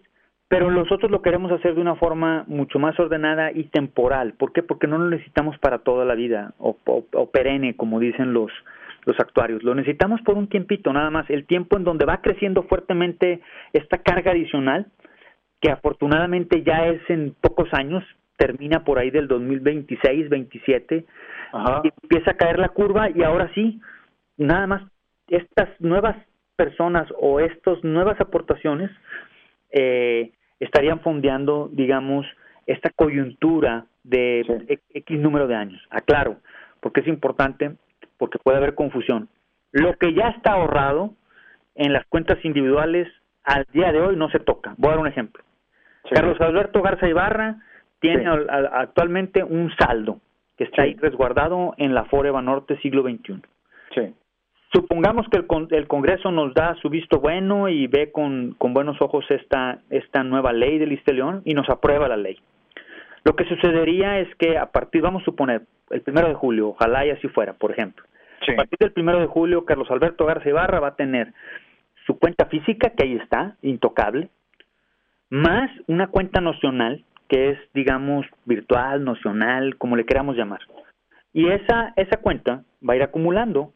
pero 0.49 0.71
nosotros 0.71 1.11
lo 1.11 1.23
queremos 1.23 1.51
hacer 1.53 1.75
de 1.75 1.81
una 1.81 1.95
forma 1.97 2.45
mucho 2.47 2.79
más 2.79 2.99
ordenada 3.01 3.53
y 3.53 3.65
temporal. 3.65 4.35
¿Por 4.35 4.53
qué? 4.53 4.63
Porque 4.63 4.87
no 4.87 4.99
lo 4.99 5.09
necesitamos 5.09 5.57
para 5.59 5.79
toda 5.79 6.05
la 6.05 6.15
vida 6.15 6.53
o, 6.59 6.77
o, 6.85 7.31
perenne, 7.31 7.75
como 7.75 8.01
dicen 8.01 8.35
los, 8.35 8.53
los 9.07 9.19
actuarios. 9.19 9.63
Lo 9.63 9.75
necesitamos 9.75 10.21
por 10.23 10.37
un 10.37 10.49
tiempito, 10.49 10.93
nada 10.93 11.11
más. 11.11 11.31
El 11.31 11.47
tiempo 11.47 11.79
en 11.79 11.85
donde 11.85 12.05
va 12.05 12.21
creciendo 12.21 12.65
fuertemente 12.65 13.41
esta 13.73 13.99
carga 13.99 14.33
adicional, 14.33 14.87
que 15.61 15.71
afortunadamente 15.71 16.63
ya 16.63 16.89
es 16.89 17.01
en 17.09 17.35
pocos 17.41 17.73
años, 17.73 18.05
termina 18.37 18.85
por 18.85 18.99
ahí 18.99 19.11
del 19.11 19.29
2026, 19.29 20.29
27, 20.29 21.05
y 21.85 21.89
empieza 22.03 22.33
a 22.33 22.37
caer 22.37 22.59
la 22.59 22.71
curva 22.71 23.11
y 23.11 23.23
ahora 23.23 23.51
sí, 23.55 23.81
nada 24.37 24.67
más 24.67 24.83
estas 25.29 25.69
nuevas 25.81 26.17
personas 26.57 27.09
o 27.19 27.41
estas 27.41 27.83
nuevas 27.85 28.21
aportaciones 28.21 28.91
eh, 29.71 30.33
estarían 30.61 31.01
fondeando, 31.01 31.69
digamos, 31.73 32.27
esta 32.67 32.91
coyuntura 32.91 33.87
de 34.05 34.79
X 34.95 35.19
número 35.19 35.47
de 35.47 35.57
años. 35.57 35.83
Aclaro, 35.91 36.37
porque 36.81 37.01
es 37.01 37.09
importante, 37.09 37.77
porque 38.19 38.39
puede 38.39 38.59
haber 38.59 38.75
confusión. 38.75 39.29
Lo 39.73 39.97
que 39.97 40.15
ya 40.15 40.29
está 40.29 40.53
ahorrado 40.53 41.15
en 41.75 41.93
las 41.93 42.07
cuentas 42.07 42.45
individuales 42.45 43.09
al 43.45 43.67
día 43.73 43.93
de 43.93 44.01
hoy 44.01 44.17
no 44.17 44.31
se 44.31 44.39
toca. 44.39 44.75
Voy 44.77 44.89
a 44.89 44.93
dar 44.93 45.01
un 45.01 45.09
ejemplo. 45.09 45.43
Carlos 46.11 46.41
Alberto 46.41 46.83
Garza 46.83 47.09
Ibarra 47.09 47.57
tiene 48.03 48.27
actualmente 48.73 49.43
un 49.45 49.73
saldo 49.77 50.19
que 50.59 50.65
está 50.65 50.83
ahí 50.83 50.95
resguardado 51.01 51.73
en 51.79 51.95
la 51.95 52.05
Foreva 52.05 52.43
Norte 52.43 52.77
siglo 52.81 53.03
XXI. 53.03 53.41
Sí. 53.95 54.15
Supongamos 54.75 55.27
que 55.31 55.39
el, 55.39 55.47
el, 55.71 55.87
Congreso 55.87 56.33
nos 56.33 56.53
da 56.53 56.75
su 56.83 56.89
visto 56.89 57.21
bueno 57.21 57.69
y 57.69 57.87
ve 57.87 58.11
con, 58.11 58.55
con 58.59 58.75
buenos 58.75 59.01
ojos 59.01 59.25
esta, 59.31 59.79
esta 59.89 60.25
nueva 60.25 60.53
ley 60.53 60.79
de 60.79 60.99
León 61.13 61.43
y 61.45 61.55
nos 61.55 61.69
aprueba 61.71 62.09
la 62.09 62.17
ley. 62.17 62.39
Lo 63.25 63.37
que 63.37 63.45
sucedería 63.45 64.19
es 64.19 64.35
que 64.37 64.59
a 64.59 64.67
partir, 64.67 65.03
vamos 65.03 65.23
a 65.23 65.27
suponer, 65.27 65.63
el 65.91 66.01
primero 66.01 66.27
de 66.27 66.35
julio, 66.35 66.71
ojalá 66.71 67.07
y 67.07 67.11
así 67.11 67.29
fuera, 67.29 67.53
por 67.53 67.71
ejemplo. 67.71 68.05
A 68.49 68.57
partir 68.57 68.79
del 68.81 68.93
primero 68.93 69.21
de 69.21 69.27
julio, 69.27 69.65
Carlos 69.65 69.91
Alberto 69.91 70.27
Garza 70.27 70.49
Ibarra 70.49 70.81
va 70.81 70.89
a 70.89 70.97
tener 70.97 71.33
su 72.07 72.19
cuenta 72.19 72.47
física, 72.47 72.91
que 72.91 73.05
ahí 73.05 73.15
está, 73.15 73.57
intocable, 73.63 74.31
más 75.31 75.71
una 75.87 76.09
cuenta 76.09 76.41
nocional, 76.41 77.05
que 77.33 77.49
es, 77.49 77.59
digamos, 77.73 78.27
virtual, 78.45 79.03
nocional, 79.05 79.79
como 79.79 79.97
le 79.97 80.05
queramos 80.05 80.37
llamar. 80.37 80.61
Y 81.33 81.49
esa, 81.49 81.95
esa 81.97 82.19
cuenta 82.19 82.63
va 82.87 82.93
a 82.93 82.97
ir 82.97 83.03
acumulando 83.03 83.73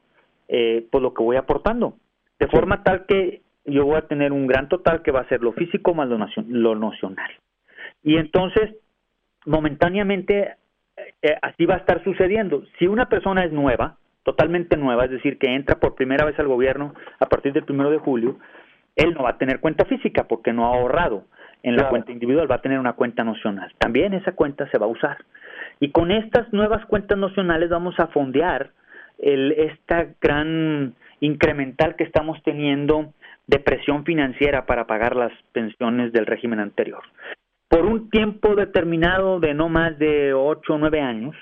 eh, 0.46 0.86
pues 0.92 1.00
lo 1.00 1.14
que 1.14 1.22
voy 1.22 1.36
aportando. 1.36 1.94
De 2.38 2.48
forma 2.48 2.82
tal 2.82 3.06
que 3.06 3.40
yo 3.64 3.86
voy 3.86 3.96
a 3.96 4.06
tener 4.08 4.32
un 4.32 4.46
gran 4.46 4.68
total 4.68 5.00
que 5.00 5.10
va 5.10 5.20
a 5.20 5.28
ser 5.28 5.40
lo 5.40 5.52
físico 5.52 5.94
más 5.94 6.06
lo, 6.06 6.18
lo 6.48 6.74
nocional. 6.74 7.30
Y 8.02 8.18
entonces, 8.18 8.76
momentáneamente, 9.46 10.56
eh, 11.22 11.38
así 11.40 11.64
va 11.64 11.76
a 11.76 11.78
estar 11.78 12.04
sucediendo. 12.04 12.62
Si 12.78 12.86
una 12.86 13.08
persona 13.08 13.42
es 13.42 13.52
nueva, 13.52 13.96
totalmente 14.22 14.76
nueva, 14.76 15.06
es 15.06 15.12
decir, 15.12 15.38
que 15.38 15.54
entra 15.54 15.80
por 15.80 15.94
primera 15.94 16.26
vez 16.26 16.38
al 16.38 16.48
gobierno 16.48 16.92
a 17.18 17.24
partir 17.24 17.54
del 17.54 17.64
primero 17.64 17.90
de 17.90 17.98
julio, 17.98 18.36
él 18.96 19.14
no 19.14 19.22
va 19.22 19.30
a 19.30 19.38
tener 19.38 19.60
cuenta 19.60 19.86
física 19.86 20.24
porque 20.24 20.52
no 20.52 20.66
ha 20.66 20.76
ahorrado 20.76 21.24
en 21.66 21.76
la 21.76 21.88
cuenta 21.88 22.12
individual, 22.12 22.48
va 22.48 22.54
a 22.54 22.62
tener 22.62 22.78
una 22.78 22.92
cuenta 22.92 23.24
nocional. 23.24 23.72
También 23.78 24.14
esa 24.14 24.32
cuenta 24.32 24.70
se 24.70 24.78
va 24.78 24.86
a 24.86 24.88
usar. 24.88 25.18
Y 25.80 25.90
con 25.90 26.12
estas 26.12 26.52
nuevas 26.52 26.86
cuentas 26.86 27.18
nocionales 27.18 27.70
vamos 27.70 27.98
a 27.98 28.06
fondear 28.06 28.70
el, 29.18 29.50
esta 29.50 30.06
gran 30.20 30.94
incremental 31.18 31.96
que 31.96 32.04
estamos 32.04 32.40
teniendo 32.44 33.12
de 33.48 33.58
presión 33.58 34.04
financiera 34.04 34.64
para 34.64 34.86
pagar 34.86 35.16
las 35.16 35.32
pensiones 35.50 36.12
del 36.12 36.26
régimen 36.26 36.60
anterior. 36.60 37.02
Por 37.68 37.84
un 37.84 38.10
tiempo 38.10 38.54
determinado 38.54 39.40
de 39.40 39.52
no 39.52 39.68
más 39.68 39.98
de 39.98 40.34
8 40.34 40.72
o 40.72 40.78
9 40.78 41.00
años, 41.00 41.34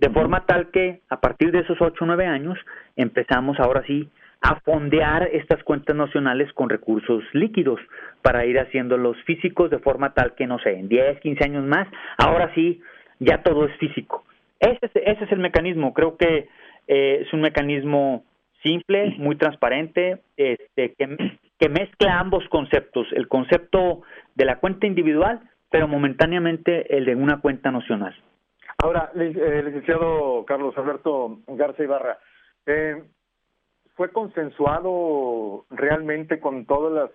de 0.00 0.10
forma 0.10 0.46
tal 0.46 0.72
que 0.72 1.02
a 1.08 1.20
partir 1.20 1.52
de 1.52 1.60
esos 1.60 1.80
8 1.80 1.94
o 2.02 2.06
9 2.08 2.26
años 2.26 2.58
empezamos 2.96 3.60
ahora 3.60 3.84
sí 3.86 4.10
a 4.42 4.60
fondear 4.60 5.28
estas 5.32 5.62
cuentas 5.64 5.94
nacionales 5.94 6.52
con 6.54 6.70
recursos 6.70 7.22
líquidos 7.32 7.80
para 8.22 8.46
ir 8.46 8.58
haciendo 8.58 8.96
los 8.96 9.16
físicos 9.24 9.70
de 9.70 9.78
forma 9.78 10.14
tal 10.14 10.34
que, 10.34 10.46
no 10.46 10.58
sé, 10.58 10.72
en 10.72 10.88
10, 10.88 11.20
15 11.20 11.44
años 11.44 11.64
más, 11.64 11.86
ahora 12.18 12.52
sí, 12.54 12.80
ya 13.18 13.42
todo 13.42 13.66
es 13.66 13.76
físico. 13.76 14.24
Ese 14.58 14.78
es, 14.82 14.92
ese 14.94 15.24
es 15.24 15.32
el 15.32 15.40
mecanismo. 15.40 15.92
Creo 15.92 16.16
que 16.16 16.48
eh, 16.88 17.22
es 17.22 17.32
un 17.32 17.42
mecanismo 17.42 18.24
simple, 18.62 19.14
muy 19.18 19.36
transparente, 19.36 20.20
este, 20.36 20.94
que, 20.94 21.38
que 21.58 21.68
mezcla 21.68 22.18
ambos 22.18 22.46
conceptos, 22.48 23.06
el 23.12 23.28
concepto 23.28 24.02
de 24.34 24.44
la 24.44 24.58
cuenta 24.58 24.86
individual, 24.86 25.40
pero 25.70 25.86
momentáneamente 25.86 26.96
el 26.96 27.04
de 27.04 27.14
una 27.14 27.40
cuenta 27.40 27.70
nacional. 27.70 28.14
Ahora, 28.82 29.10
eh, 29.14 29.62
licenciado 29.64 30.44
Carlos 30.46 30.76
Alberto 30.78 31.40
Garza 31.48 31.82
Ibarra, 31.82 32.18
eh, 32.66 33.02
¿fue 34.00 34.12
consensuado 34.12 35.66
realmente 35.68 36.40
con 36.40 36.64
todos 36.64 37.10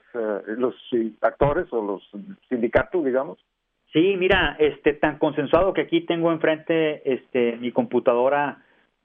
los 0.45 0.75
actores 1.19 1.65
o 1.73 1.81
los 1.83 2.07
sindicatos, 2.47 3.03
digamos? 3.03 3.39
Sí, 3.91 4.15
mira, 4.19 4.55
este 4.59 4.93
tan 4.93 5.17
consensuado 5.17 5.73
que 5.73 5.81
aquí 5.81 6.01
tengo 6.01 6.31
enfrente 6.31 7.11
este 7.11 7.57
mi 7.57 7.71
computadora 7.71 8.59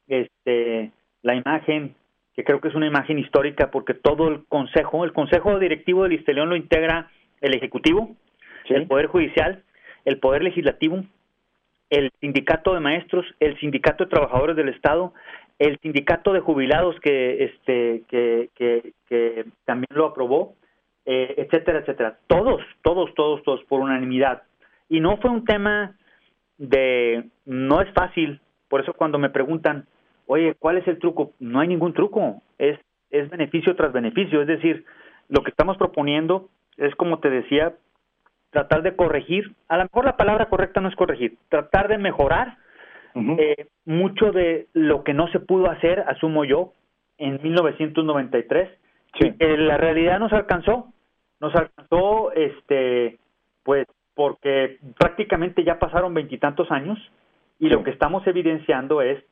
este, 0.09 0.93
la 1.23 1.35
imagen, 1.35 1.95
que 2.35 2.45
creo 2.45 2.61
que 2.61 2.69
es 2.69 2.75
una 2.75 2.87
imagen 2.87 3.19
histórica 3.19 3.71
porque 3.71 3.95
todo 3.95 4.29
el 4.29 4.45
consejo, 4.45 5.03
el 5.07 5.15
consejo 5.15 5.59
directivo 5.59 6.03
del 6.03 6.13
Isteleón 6.13 6.51
lo 6.51 6.57
integra 6.57 7.11
el 7.41 7.55
Ejecutivo, 7.55 8.15
el 8.69 8.89
Poder 8.89 9.07
Judicial, 9.07 9.65
el 10.05 10.19
Poder 10.19 10.43
Legislativo, 10.43 11.03
el 11.89 12.11
Sindicato 12.21 12.75
de 12.75 12.81
Maestros, 12.81 13.25
el 13.41 13.59
Sindicato 13.59 14.05
de 14.05 14.11
Trabajadores 14.11 14.55
del 14.55 14.69
Estado, 14.69 15.15
el 15.61 15.79
Sindicato 15.81 16.33
de 16.33 16.41
Jubilados 16.41 16.99
que, 17.01 17.45
este, 17.45 18.03
que, 18.09 18.49
que, 19.07 19.45
también 19.67 19.89
lo 19.91 20.07
aprobó, 20.07 20.55
eh, 21.05 21.35
etcétera, 21.37 21.81
etcétera. 21.81 22.19
Todos, 22.27 22.63
todos, 22.83 23.15
todos, 23.15 23.43
todos 23.43 23.63
por 23.65 23.81
unanimidad. 23.81 24.43
Y 24.89 25.01
no 25.01 25.19
fue 25.19 25.31
un 25.31 25.45
tema 25.45 25.97
de, 26.57 27.29
no 27.45 27.83
es 27.83 27.93
fácil, 27.93 28.41
por 28.69 28.81
eso 28.81 28.95
cuando 28.95 29.19
me 29.19 29.29
preguntan, 29.29 29.87
oye, 30.27 30.55
¿cuál 30.59 30.79
es 30.79 30.89
el 30.89 30.99
truco? 30.99 31.33
No 31.39 31.61
hay 31.61 31.69
ningún 31.69 31.93
truco, 31.93 32.41
es, 32.57 32.79
es 33.11 33.29
beneficio 33.29 33.77
tras 33.77 33.93
beneficio, 33.93 34.41
es 34.41 34.47
decir, 34.47 34.87
lo 35.29 35.43
que 35.43 35.51
estamos 35.51 35.77
proponiendo 35.77 36.49
es, 36.79 36.95
como 36.95 37.19
te 37.19 37.29
decía, 37.29 37.75
tratar 38.49 38.81
de 38.81 38.97
corregir, 38.97 39.53
a 39.69 39.77
lo 39.77 39.85
mejor 39.85 40.07
la 40.07 40.17
palabra 40.17 40.49
correcta 40.49 40.81
no 40.81 40.89
es 40.89 40.97
corregir, 40.97 41.37
tratar 41.51 41.89
de 41.89 41.99
mejorar 41.99 42.57
eh, 43.15 43.67
mucho 43.85 44.33
de 44.33 44.69
lo 44.73 45.03
que 45.05 45.15
no 45.15 45.29
se 45.29 45.41
pudo 45.41 45.71
hacer, 45.71 46.01
asumo 46.01 46.45
yo, 46.45 46.73
en 47.19 47.41
1993, 47.43 48.69
sí. 49.19 49.35
la 49.39 49.77
realidad 49.77 50.19
nos 50.19 50.33
alcanzó, 50.33 50.93
nos 51.41 51.55
alcanzó, 51.55 52.33
este, 52.33 53.19
pues, 53.63 53.87
porque 54.15 54.79
prácticamente 54.99 55.65
ya 55.65 55.79
pasaron 55.79 56.15
veintitantos 56.15 56.71
años 56.71 56.99
y 57.59 57.69
lo 57.69 57.83
que 57.83 57.91
estamos 57.91 58.27
evidenciando 58.27 59.03
es 59.03 59.23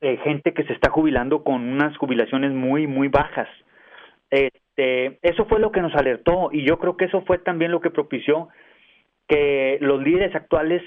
eh, 0.00 0.16
gente 0.24 0.52
que 0.52 0.64
se 0.64 0.72
está 0.72 0.90
jubilando 0.90 1.44
con 1.44 1.62
unas 1.62 1.96
jubilaciones 1.96 2.52
muy, 2.52 2.86
muy 2.86 3.08
bajas. 3.08 3.48
Este, 4.30 5.18
eso 5.22 5.44
fue 5.44 5.60
lo 5.60 5.70
que 5.70 5.82
nos 5.82 5.94
alertó 5.94 6.50
y 6.52 6.64
yo 6.64 6.78
creo 6.78 6.96
que 6.96 7.04
eso 7.04 7.22
fue 7.22 7.38
también 7.38 7.70
lo 7.70 7.80
que 7.80 7.90
propició 7.90 8.48
que 9.28 9.78
los 9.80 10.02
líderes 10.02 10.34
actuales 10.34 10.82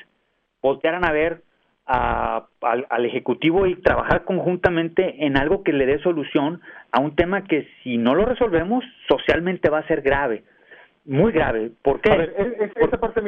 voltearan 0.62 1.06
a 1.06 1.12
ver 1.12 1.44
al, 1.86 3.06
Ejecutivo 3.06 3.68
y 3.68 3.76
trabajar 3.76 4.24
conjuntamente 4.24 5.26
en 5.26 5.38
algo 5.38 5.64
que 5.64 5.74
le 5.74 5.86
dé 5.86 6.00
solución 6.00 6.62
a 6.92 7.00
un 7.00 7.16
tema 7.16 7.44
que 7.44 7.68
si 7.84 7.98
no 7.98 8.16
lo 8.16 8.26
resolvemos 8.26 8.84
socialmente 9.08 9.70
va 9.70 9.80
a 9.80 9.88
ser 9.88 10.02
grave, 10.02 10.44
muy 11.06 11.32
grave. 11.32 11.72
¿Por 11.84 12.02
qué? 12.02 12.10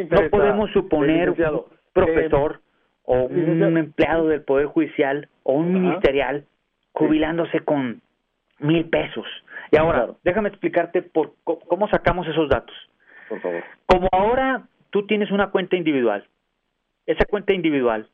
no 0.10 0.30
podemos 0.30 0.72
suponer 0.72 1.30
un 1.30 1.64
profesor 1.94 2.62
o 3.04 3.24
un 3.24 3.78
empleado 3.78 4.28
del 4.28 4.42
Poder 4.42 4.66
Judicial 4.66 5.30
o 5.44 5.54
un 5.54 5.74
ministerial 5.74 6.46
jubilándose 6.92 7.60
con 7.60 8.02
mil 8.60 8.90
pesos. 8.90 9.26
Y 9.72 9.78
ahora, 9.78 10.10
déjame 10.24 10.50
explicarte 10.50 11.04
por 11.04 11.34
cómo 11.44 11.88
sacamos 11.90 12.28
esos 12.28 12.50
datos. 12.50 12.76
Por 13.30 13.40
favor. 13.42 13.64
Como 13.86 14.08
ahora 14.12 14.64
tú 14.90 15.06
tienes 15.06 15.30
una 15.32 15.52
cuenta 15.52 15.76
individual, 15.76 16.26
esa 17.06 17.26
cuenta 17.26 17.54
individual, 17.54 18.10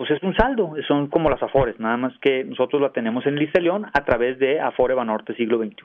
pues 0.00 0.12
es 0.12 0.22
un 0.22 0.34
saldo, 0.34 0.72
son 0.88 1.08
como 1.08 1.28
las 1.28 1.42
Afores, 1.42 1.78
nada 1.78 1.98
más 1.98 2.16
que 2.22 2.42
nosotros 2.42 2.80
la 2.80 2.88
tenemos 2.88 3.26
en 3.26 3.36
León 3.36 3.84
a 3.92 4.02
través 4.02 4.38
de 4.38 4.58
Afore 4.58 4.94
Banorte 4.94 5.34
siglo 5.34 5.58
XXI. 5.58 5.84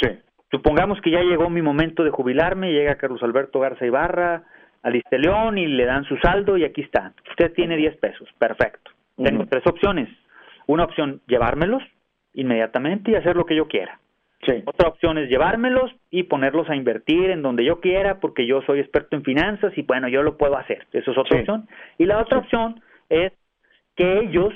Sí. 0.00 0.08
Supongamos 0.52 1.00
que 1.00 1.10
ya 1.10 1.22
llegó 1.22 1.50
mi 1.50 1.60
momento 1.60 2.04
de 2.04 2.10
jubilarme, 2.10 2.70
llega 2.70 2.98
Carlos 2.98 3.20
Alberto 3.24 3.58
Garza 3.58 3.84
Ibarra 3.84 4.44
a 4.84 4.90
León 4.90 5.58
y 5.58 5.66
le 5.66 5.86
dan 5.86 6.04
su 6.04 6.16
saldo 6.18 6.56
y 6.56 6.62
aquí 6.62 6.82
está. 6.82 7.12
Usted 7.30 7.52
tiene 7.52 7.76
10 7.76 7.96
pesos, 7.96 8.28
perfecto. 8.38 8.92
Tengo 9.16 9.44
tres 9.46 9.66
opciones. 9.66 10.08
Una 10.68 10.84
opción, 10.84 11.20
llevármelos 11.26 11.82
inmediatamente 12.34 13.10
y 13.10 13.16
hacer 13.16 13.34
lo 13.34 13.44
que 13.44 13.56
yo 13.56 13.66
quiera. 13.66 13.98
Sí. 14.46 14.62
Otra 14.66 14.88
opción 14.88 15.18
es 15.18 15.28
llevármelos 15.28 15.90
y 16.12 16.22
ponerlos 16.22 16.70
a 16.70 16.76
invertir 16.76 17.30
en 17.30 17.42
donde 17.42 17.64
yo 17.64 17.80
quiera 17.80 18.20
porque 18.20 18.46
yo 18.46 18.62
soy 18.62 18.78
experto 18.78 19.16
en 19.16 19.24
finanzas 19.24 19.76
y 19.76 19.82
bueno, 19.82 20.06
yo 20.06 20.22
lo 20.22 20.36
puedo 20.36 20.56
hacer. 20.56 20.86
Eso 20.92 21.10
es 21.10 21.18
otra 21.18 21.40
opción. 21.40 21.68
Y 21.98 22.04
la 22.04 22.20
otra 22.20 22.38
opción 22.38 22.80
es 23.08 23.32
que 23.98 24.20
ellos, 24.20 24.54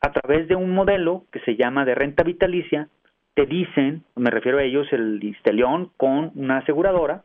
a 0.00 0.12
través 0.12 0.46
de 0.46 0.54
un 0.54 0.70
modelo 0.70 1.24
que 1.32 1.40
se 1.40 1.56
llama 1.56 1.84
de 1.84 1.96
renta 1.96 2.22
vitalicia, 2.22 2.88
te 3.34 3.44
dicen, 3.44 4.04
me 4.14 4.30
refiero 4.30 4.58
a 4.58 4.62
ellos, 4.62 4.86
el 4.92 5.22
Isteleón 5.22 5.90
con 5.96 6.30
una 6.36 6.58
aseguradora, 6.58 7.24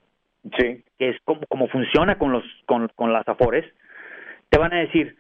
sí. 0.58 0.84
que 0.98 1.10
es 1.10 1.18
como, 1.24 1.42
como 1.48 1.68
funciona 1.68 2.18
con, 2.18 2.32
los, 2.32 2.44
con, 2.66 2.88
con 2.96 3.14
las 3.14 3.28
Afores, 3.28 3.64
te 4.50 4.58
van 4.58 4.74
a 4.74 4.80
decir, 4.80 5.16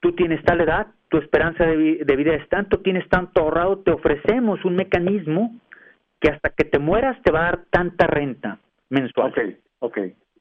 tú 0.00 0.12
tienes 0.12 0.42
tal 0.42 0.62
edad, 0.62 0.86
tu 1.10 1.18
esperanza 1.18 1.66
de, 1.66 2.16
vida 2.16 2.34
es 2.34 2.48
tanto, 2.48 2.80
tienes 2.80 3.06
tanto 3.10 3.42
ahorrado, 3.42 3.80
te 3.80 3.90
ofrecemos 3.90 4.64
un 4.64 4.74
mecanismo 4.74 5.54
que 6.18 6.30
hasta 6.30 6.48
que 6.48 6.64
te 6.64 6.78
mueras 6.78 7.20
te 7.22 7.30
va 7.30 7.40
a 7.40 7.50
dar 7.50 7.64
tanta 7.68 8.06
renta 8.06 8.58
mensual. 8.88 9.32
Ok, 9.32 9.38
ok. 9.80 9.98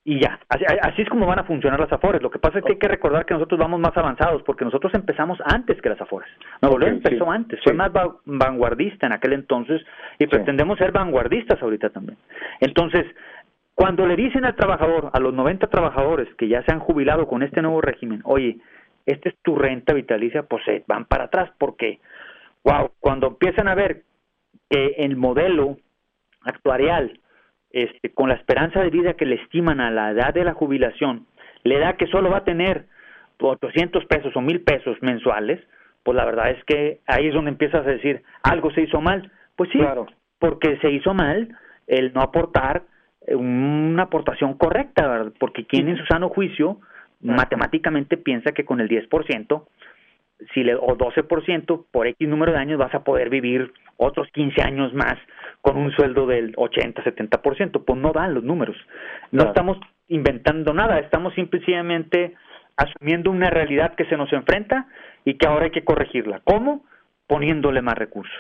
Y 0.08 0.20
ya, 0.20 0.40
así, 0.50 1.02
es 1.02 1.10
como 1.10 1.26
van 1.26 1.40
a 1.40 1.46
funcionar 1.46 1.80
las 1.80 1.92
Afores. 1.92 2.22
Lo 2.22 2.30
que 2.30 2.38
pasa 2.38 2.60
es 2.60 2.64
que 2.64 2.74
hay 2.74 2.78
que 2.78 2.88
recordar 2.88 3.26
que 3.26 3.34
nosotros 3.34 3.60
vamos 3.60 3.80
más 3.80 3.98
avanzados 3.98 4.44
porque 4.44 4.64
nosotros 4.64 4.94
empezamos 4.94 5.40
antes 5.44 5.82
que 5.82 5.90
las 5.90 6.00
Afores. 6.00 6.30
Nuevo 6.62 6.78
León 6.78 6.98
empezó 6.98 7.32
antes, 7.32 7.60
fue 7.64 7.74
más 7.74 7.92
vanguardista 8.24 9.08
en 9.08 9.14
aquel 9.14 9.34
entonces 9.34 9.82
y 10.20 10.28
pretendemos 10.28 10.78
ser 10.78 10.92
vanguardistas 10.92 11.60
ahorita 11.60 11.90
también. 11.90 12.20
Entonces, 12.60 13.04
cuando 13.74 14.06
le 14.06 14.16
dicen 14.16 14.46
al 14.46 14.56
trabajador, 14.56 15.10
a 15.12 15.20
los 15.20 15.34
90 15.34 15.68
trabajadores 15.68 16.28
que 16.36 16.48
ya 16.48 16.62
se 16.64 16.72
han 16.72 16.80
jubilado 16.80 17.28
con 17.28 17.42
este 17.42 17.64
nuevo 17.64 17.82
régimen, 17.82 18.22
oye, 18.26 18.58
esta 19.08 19.30
es 19.30 19.36
tu 19.42 19.56
renta 19.56 19.94
vitalicia, 19.94 20.44
pues 20.44 20.64
se 20.66 20.84
van 20.88 21.06
para 21.06 21.26
atrás 21.26 21.50
porque, 21.58 22.00
wow, 22.64 22.92
cuando 23.00 23.28
empiezan 23.28 23.68
a 23.68 23.74
ver 23.74 24.04
que 24.70 24.98
el 25.00 25.16
modelo 25.16 25.78
actuarial, 26.44 27.20
este, 27.76 28.14
con 28.14 28.30
la 28.30 28.36
esperanza 28.36 28.80
de 28.80 28.90
vida 28.90 29.16
que 29.16 29.26
le 29.26 29.36
estiman 29.36 29.82
a 29.82 29.92
la 29.92 30.12
edad 30.12 30.34
de 30.34 30.46
la 30.46 30.54
jubilación, 30.54 31.28
le 31.66 31.78
da 31.78 31.98
que 31.98 32.08
solo 32.08 32.30
va 32.30 32.38
a 32.38 32.44
tener 32.46 32.86
800 33.38 34.06
pesos 34.06 34.34
o 34.34 34.40
1000 34.40 34.62
pesos 34.62 34.98
mensuales, 35.02 35.60
pues 36.02 36.16
la 36.16 36.24
verdad 36.24 36.52
es 36.52 36.64
que 36.64 37.00
ahí 37.06 37.28
es 37.28 37.34
donde 37.34 37.52
empiezas 37.52 37.86
a 37.86 37.90
decir, 37.90 38.24
algo 38.44 38.72
se 38.72 38.84
hizo 38.84 39.02
mal. 39.02 39.30
Pues 39.58 39.70
sí, 39.72 39.80
porque 40.40 40.78
se 40.78 40.90
hizo 40.90 41.14
mal 41.14 41.50
el 41.88 42.14
no 42.14 42.22
aportar 42.22 42.84
una 43.28 44.04
aportación 44.04 44.54
correcta, 44.54 45.06
¿verdad? 45.06 45.34
porque 45.38 45.66
quien 45.66 45.90
en 45.90 45.98
su 45.98 46.06
sano 46.06 46.30
juicio 46.30 46.80
matemáticamente 47.20 48.16
piensa 48.16 48.54
que 48.54 48.64
con 48.64 48.80
el 48.80 48.88
10% 48.88 49.66
si 50.54 50.64
le, 50.64 50.76
o 50.76 50.98
12% 50.98 51.86
por 51.92 52.08
X 52.08 52.28
número 52.28 52.52
de 52.52 52.58
años 52.58 52.78
vas 52.78 52.94
a 52.94 53.04
poder 53.04 53.30
vivir 53.30 53.72
otros 53.98 54.28
15 54.34 54.62
años 54.62 54.94
más 54.94 55.16
con 55.62 55.78
un 55.78 55.92
sueldo 55.92 56.28
del 56.28 56.54
80, 56.58 57.04
70%, 57.04 57.84
pues 57.86 58.00
no 58.00 58.12
dan 58.12 58.34
los 58.34 58.44
números. 58.44 58.76
No 59.32 59.46
estamos 59.46 59.78
inventando 60.08 60.74
nada, 60.74 61.00
estamos 61.00 61.34
simplemente 61.34 62.36
asumiendo 62.78 63.32
una 63.32 63.50
realidad 63.50 63.96
que 63.96 64.06
se 64.06 64.18
nos 64.18 64.32
enfrenta 64.34 64.88
y 65.24 65.38
que 65.38 65.48
ahora 65.48 65.66
hay 65.66 65.72
que 65.72 65.86
corregirla. 65.86 66.42
¿Cómo? 66.44 66.86
Poniéndole 67.28 67.82
más 67.82 67.96
recursos. 67.96 68.38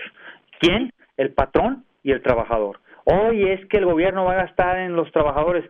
¿Quién? 0.59 0.91
El 1.17 1.31
patrón 1.31 1.85
y 2.03 2.11
el 2.11 2.21
trabajador. 2.21 2.79
Hoy 3.05 3.49
es 3.49 3.65
que 3.67 3.77
el 3.77 3.85
gobierno 3.85 4.25
va 4.25 4.33
a 4.33 4.43
gastar 4.45 4.77
en 4.79 4.95
los 4.95 5.11
trabajadores 5.11 5.63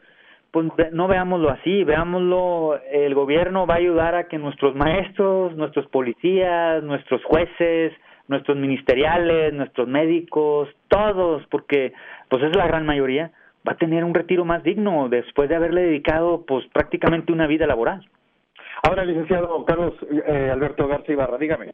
pues 0.56 0.72
no 0.94 1.10
veámoslo 1.10 1.50
así, 1.50 1.84
veámoslo, 1.84 2.80
el 2.89 3.13
gobierno 3.13 3.68
va 3.68 3.74
a 3.74 3.80
ayudar 3.80 4.15
a 4.15 4.30
que 4.30 4.38
nuestros 4.38 4.74
maestros, 4.74 5.54
nuestros 5.58 5.86
policías, 5.88 6.82
nuestros 6.82 7.22
jueces, 7.26 7.91
nuestros 8.30 8.56
ministeriales, 8.56 9.54
nuestros 9.54 9.86
médicos, 9.86 10.70
todos, 10.88 11.46
porque 11.48 11.91
pues 12.30 12.41
es 12.41 12.56
la 12.56 12.68
gran 12.68 12.86
mayoría, 12.86 13.34
va 13.68 13.74
a 13.74 13.78
tener 13.78 14.06
un 14.06 14.13
retiro 14.13 14.46
más 14.46 14.63
digno 14.63 15.10
después 15.10 15.50
de 15.50 15.58
haberle 15.58 15.82
dedicado 15.82 16.46
pues 16.46 16.65
prácticamente 16.68 17.34
una 17.34 17.48
vida 17.48 17.68
laboral. 17.68 18.10
Ahora, 18.82 19.04
licenciado 19.04 19.65
Carlos 19.65 19.94
eh, 20.10 20.50
Alberto 20.54 20.88
García 20.88 21.15
Ibarra, 21.15 21.38
dígame, 21.38 21.74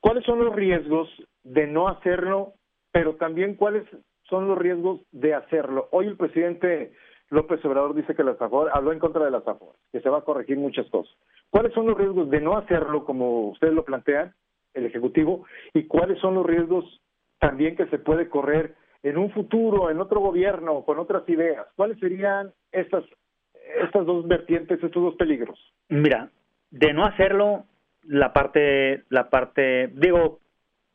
¿cuáles 0.00 0.24
son 0.24 0.44
los 0.44 0.52
riesgos 0.52 1.08
de 1.44 1.68
no 1.68 1.86
hacerlo, 1.86 2.54
pero 2.90 3.14
también 3.14 3.54
cuáles 3.54 3.84
son 4.28 4.48
los 4.48 4.58
riesgos 4.58 5.02
de 5.12 5.34
hacerlo? 5.34 5.86
Hoy 5.92 6.08
el 6.08 6.16
presidente 6.16 6.90
López 7.30 7.64
Obrador 7.64 7.94
dice 7.94 8.14
que 8.14 8.24
la 8.24 8.34
SAFOR 8.34 8.70
habló 8.74 8.92
en 8.92 8.98
contra 8.98 9.24
de 9.24 9.30
la 9.30 9.40
SAFOR, 9.40 9.74
que 9.92 10.00
se 10.00 10.10
va 10.10 10.18
a 10.18 10.24
corregir 10.24 10.58
muchas 10.58 10.88
cosas. 10.90 11.14
¿Cuáles 11.48 11.72
son 11.72 11.86
los 11.86 11.96
riesgos 11.96 12.28
de 12.28 12.40
no 12.40 12.56
hacerlo 12.56 13.04
como 13.04 13.48
ustedes 13.50 13.72
lo 13.72 13.84
plantean, 13.84 14.34
el 14.74 14.86
Ejecutivo, 14.86 15.46
y 15.72 15.84
cuáles 15.84 16.18
son 16.18 16.34
los 16.34 16.44
riesgos 16.44 17.00
también 17.38 17.76
que 17.76 17.86
se 17.86 17.98
puede 17.98 18.28
correr 18.28 18.74
en 19.02 19.16
un 19.16 19.30
futuro, 19.30 19.90
en 19.90 20.00
otro 20.00 20.20
gobierno, 20.20 20.82
con 20.84 20.98
otras 20.98 21.28
ideas? 21.28 21.68
¿Cuáles 21.76 21.98
serían 22.00 22.52
estas, 22.72 23.04
estas 23.80 24.04
dos 24.04 24.26
vertientes, 24.26 24.82
estos 24.82 25.02
dos 25.02 25.14
peligros? 25.14 25.58
Mira, 25.88 26.30
de 26.72 26.92
no 26.92 27.04
hacerlo, 27.04 27.64
la 28.02 28.32
parte, 28.32 29.04
la 29.08 29.30
parte, 29.30 29.88
digo, 29.94 30.40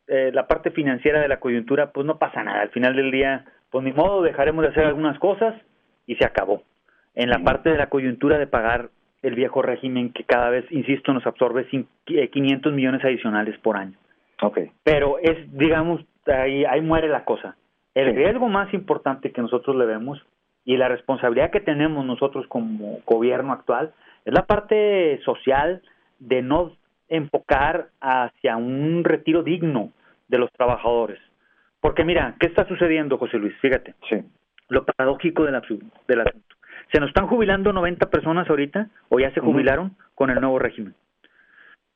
eh, 0.06 0.30
la 0.34 0.46
parte 0.46 0.70
financiera 0.70 1.20
de 1.20 1.28
la 1.28 1.40
coyuntura, 1.40 1.92
pues 1.92 2.06
no 2.06 2.18
pasa 2.18 2.44
nada. 2.44 2.60
Al 2.60 2.70
final 2.70 2.94
del 2.94 3.10
día, 3.10 3.46
pues 3.70 3.82
ni 3.84 3.92
modo, 3.92 4.22
dejaremos 4.22 4.62
de 4.62 4.70
hacer 4.70 4.84
algunas 4.84 5.18
cosas 5.18 5.54
y 6.06 6.16
se 6.16 6.24
acabó. 6.24 6.62
En 7.14 7.30
la 7.30 7.38
parte 7.38 7.70
de 7.70 7.78
la 7.78 7.88
coyuntura 7.88 8.38
de 8.38 8.46
pagar 8.46 8.90
el 9.22 9.34
viejo 9.34 9.62
régimen 9.62 10.12
que 10.12 10.24
cada 10.24 10.50
vez, 10.50 10.64
insisto, 10.70 11.12
nos 11.12 11.26
absorbe 11.26 11.66
500 11.66 12.72
eh, 12.72 12.74
millones 12.74 13.04
adicionales 13.04 13.58
por 13.58 13.76
año. 13.76 13.96
Okay. 14.40 14.70
Pero 14.84 15.18
es, 15.18 15.50
digamos, 15.56 16.04
ahí, 16.26 16.64
ahí 16.64 16.80
muere 16.80 17.08
la 17.08 17.24
cosa. 17.24 17.56
El 17.94 18.14
riesgo 18.14 18.48
más 18.48 18.72
importante 18.74 19.32
que 19.32 19.40
nosotros 19.40 19.74
le 19.76 19.86
vemos 19.86 20.22
y 20.64 20.76
la 20.76 20.88
responsabilidad 20.88 21.50
que 21.50 21.60
tenemos 21.60 22.04
nosotros 22.04 22.46
como 22.48 23.00
gobierno 23.06 23.52
actual 23.52 23.94
es 24.24 24.34
la 24.34 24.44
parte 24.44 25.18
social 25.24 25.82
de 26.18 26.42
no 26.42 26.72
enfocar 27.08 27.88
hacia 28.00 28.56
un 28.56 29.02
retiro 29.04 29.42
digno 29.42 29.92
de 30.28 30.38
los 30.38 30.52
trabajadores. 30.52 31.18
Porque 31.80 32.04
mira, 32.04 32.34
¿qué 32.38 32.48
está 32.48 32.66
sucediendo, 32.66 33.16
José 33.16 33.38
Luis? 33.38 33.54
Fíjate. 33.60 33.94
Sí 34.10 34.16
lo 34.68 34.84
paradójico 34.84 35.44
del, 35.44 35.54
asunto. 35.54 35.86
Se 36.92 37.00
nos 37.00 37.08
están 37.08 37.26
jubilando 37.26 37.72
90 37.72 38.10
personas 38.10 38.48
ahorita, 38.48 38.88
o 39.08 39.18
ya 39.18 39.32
se 39.32 39.40
jubilaron, 39.40 39.96
con 40.14 40.30
el 40.30 40.40
nuevo 40.40 40.58
régimen. 40.58 40.94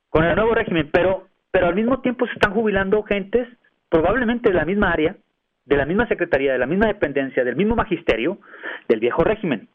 Con 0.09 0.25
el 0.25 0.35
nuevo 0.35 0.55
régimen, 0.55 0.89
pero, 0.93 1.29
pero 1.51 1.67
al 1.67 1.75
mismo 1.75 2.01
tiempo 2.01 2.27
se 2.27 2.33
están 2.33 2.53
jubilando 2.53 3.03
gentes, 3.03 3.49
probablemente 3.89 4.51
de 4.51 4.55
la 4.55 4.65
misma 4.65 4.91
área, 4.91 5.17
de 5.65 5.77
la 5.77 5.87
misma 5.87 6.07
secretaría, 6.09 6.53
de 6.53 6.59
la 6.59 6.67
misma 6.67 6.87
dependencia, 6.87 7.45
del 7.45 7.57
mismo 7.57 7.77
magisterio, 7.77 8.39
del 8.89 9.01
viejo 9.01 9.23
régimen. 9.23 9.69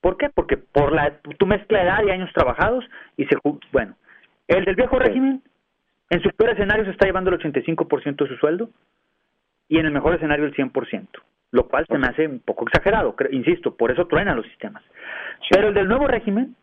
¿Por 0.00 0.16
qué? 0.16 0.30
Porque 0.30 0.56
por 0.56 0.92
la 0.92 1.18
tu 1.38 1.46
mezcla 1.46 1.78
de 1.78 1.84
edad 1.84 2.02
y 2.06 2.10
años 2.10 2.30
trabajados, 2.32 2.84
y 3.16 3.26
se 3.26 3.36
bueno, 3.72 3.96
el 4.46 4.64
del 4.64 4.76
viejo 4.76 4.98
régimen, 4.98 5.42
en 6.10 6.22
su 6.22 6.30
peor 6.30 6.50
escenario 6.50 6.84
se 6.84 6.92
está 6.92 7.06
llevando 7.06 7.30
el 7.30 7.38
85% 7.38 8.16
de 8.16 8.28
su 8.28 8.36
sueldo, 8.36 8.70
y 9.68 9.78
en 9.78 9.86
el 9.86 9.92
mejor 9.92 10.14
escenario 10.14 10.46
el 10.46 10.54
100% 10.54 11.06
lo 11.50 11.68
cual 11.68 11.86
se 11.88 11.98
me 11.98 12.06
hace 12.06 12.26
un 12.26 12.40
poco 12.40 12.64
exagerado, 12.66 13.14
insisto, 13.30 13.76
por 13.76 13.90
eso 13.90 14.06
truenan 14.06 14.36
los 14.36 14.46
sistemas. 14.46 14.82
Pero 15.50 15.68
el 15.68 15.74
del 15.74 15.88
nuevo 15.88 16.06
régimen 16.06 16.56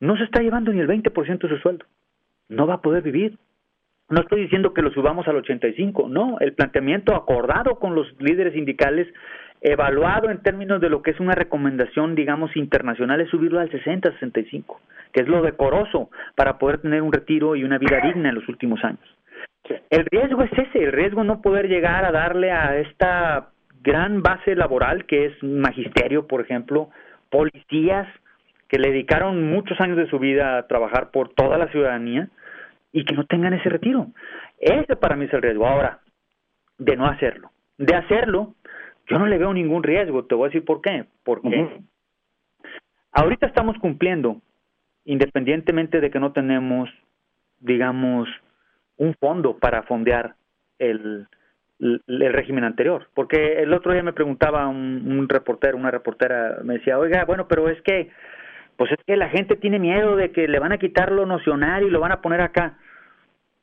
no 0.00 0.16
se 0.16 0.24
está 0.24 0.40
llevando 0.40 0.72
ni 0.72 0.80
el 0.80 0.88
20% 0.88 1.38
de 1.38 1.48
su 1.48 1.58
sueldo, 1.58 1.84
no 2.48 2.66
va 2.66 2.74
a 2.74 2.82
poder 2.82 3.02
vivir. 3.02 3.38
No 4.10 4.22
estoy 4.22 4.42
diciendo 4.42 4.72
que 4.72 4.80
lo 4.80 4.90
subamos 4.90 5.28
al 5.28 5.36
85, 5.36 6.08
no, 6.08 6.38
el 6.40 6.54
planteamiento 6.54 7.14
acordado 7.14 7.78
con 7.78 7.94
los 7.94 8.06
líderes 8.20 8.54
sindicales, 8.54 9.06
evaluado 9.60 10.30
en 10.30 10.42
términos 10.42 10.80
de 10.80 10.88
lo 10.88 11.02
que 11.02 11.10
es 11.10 11.20
una 11.20 11.34
recomendación, 11.34 12.14
digamos, 12.14 12.56
internacional, 12.56 13.20
es 13.20 13.28
subirlo 13.28 13.60
al 13.60 13.70
60, 13.70 14.12
65, 14.12 14.80
que 15.12 15.20
es 15.20 15.28
lo 15.28 15.42
decoroso 15.42 16.10
para 16.36 16.58
poder 16.58 16.80
tener 16.80 17.02
un 17.02 17.12
retiro 17.12 17.54
y 17.54 17.64
una 17.64 17.76
vida 17.76 18.00
digna 18.02 18.30
en 18.30 18.36
los 18.36 18.48
últimos 18.48 18.82
años. 18.82 19.00
El 19.90 20.06
riesgo 20.06 20.42
es 20.42 20.52
ese, 20.52 20.84
el 20.84 20.92
riesgo 20.92 21.24
no 21.24 21.42
poder 21.42 21.68
llegar 21.68 22.06
a 22.06 22.12
darle 22.12 22.50
a 22.50 22.78
esta 22.78 23.50
gran 23.82 24.22
base 24.22 24.54
laboral 24.54 25.06
que 25.06 25.26
es 25.26 25.42
magisterio, 25.42 26.26
por 26.26 26.40
ejemplo, 26.40 26.90
policías 27.30 28.08
que 28.68 28.78
le 28.78 28.90
dedicaron 28.90 29.50
muchos 29.50 29.80
años 29.80 29.96
de 29.96 30.08
su 30.08 30.18
vida 30.18 30.58
a 30.58 30.66
trabajar 30.66 31.10
por 31.10 31.30
toda 31.30 31.56
la 31.58 31.68
ciudadanía 31.68 32.28
y 32.92 33.04
que 33.04 33.14
no 33.14 33.24
tengan 33.24 33.54
ese 33.54 33.68
retiro. 33.68 34.08
Ese 34.58 34.96
para 34.96 35.16
mí 35.16 35.24
es 35.24 35.32
el 35.32 35.42
riesgo. 35.42 35.66
Ahora, 35.66 36.00
de 36.78 36.96
no 36.96 37.06
hacerlo. 37.06 37.50
De 37.78 37.94
hacerlo, 37.94 38.54
yo 39.06 39.18
no 39.18 39.26
le 39.26 39.38
veo 39.38 39.52
ningún 39.54 39.82
riesgo. 39.82 40.24
Te 40.24 40.34
voy 40.34 40.46
a 40.46 40.48
decir 40.48 40.64
por 40.64 40.82
qué. 40.82 41.06
Porque 41.24 41.80
ahorita 43.12 43.46
estamos 43.46 43.76
cumpliendo 43.78 44.40
independientemente 45.04 46.00
de 46.00 46.10
que 46.10 46.20
no 46.20 46.32
tenemos, 46.32 46.90
digamos, 47.60 48.28
un 48.98 49.14
fondo 49.14 49.56
para 49.56 49.82
fondear 49.84 50.34
el, 50.78 51.26
el, 51.80 52.32
régimen 52.32 52.64
anterior. 52.64 53.08
Porque 53.14 53.62
el 53.62 53.72
otro 53.72 53.92
día 53.92 54.02
me 54.02 54.12
preguntaba 54.12 54.66
un, 54.68 55.04
un 55.06 55.28
reportero, 55.28 55.76
una 55.76 55.90
reportera, 55.90 56.58
me 56.64 56.74
decía, 56.74 56.98
oiga, 56.98 57.24
bueno, 57.24 57.48
pero 57.48 57.68
es 57.68 57.80
que, 57.82 58.10
pues 58.76 58.92
es 58.92 58.98
que 59.06 59.16
la 59.16 59.28
gente 59.28 59.56
tiene 59.56 59.78
miedo 59.78 60.16
de 60.16 60.32
que 60.32 60.48
le 60.48 60.58
van 60.58 60.72
a 60.72 60.78
quitar 60.78 61.12
lo 61.12 61.26
nocional 61.26 61.84
y 61.84 61.90
lo 61.90 62.00
van 62.00 62.12
a 62.12 62.20
poner 62.20 62.40
acá. 62.40 62.78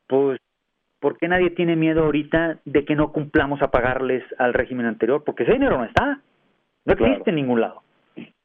Pues, 0.07 0.39
¿por 0.99 1.17
qué 1.17 1.27
nadie 1.27 1.51
tiene 1.51 1.75
miedo 1.75 2.03
ahorita 2.03 2.59
de 2.65 2.85
que 2.85 2.95
no 2.95 3.11
cumplamos 3.11 3.61
a 3.61 3.71
pagarles 3.71 4.23
al 4.37 4.53
régimen 4.53 4.85
anterior? 4.85 5.23
Porque 5.23 5.43
ese 5.43 5.53
dinero 5.53 5.77
no 5.77 5.85
está, 5.85 6.19
no 6.85 6.93
existe 6.93 7.29
en 7.29 7.35
ningún 7.35 7.61
lado. 7.61 7.83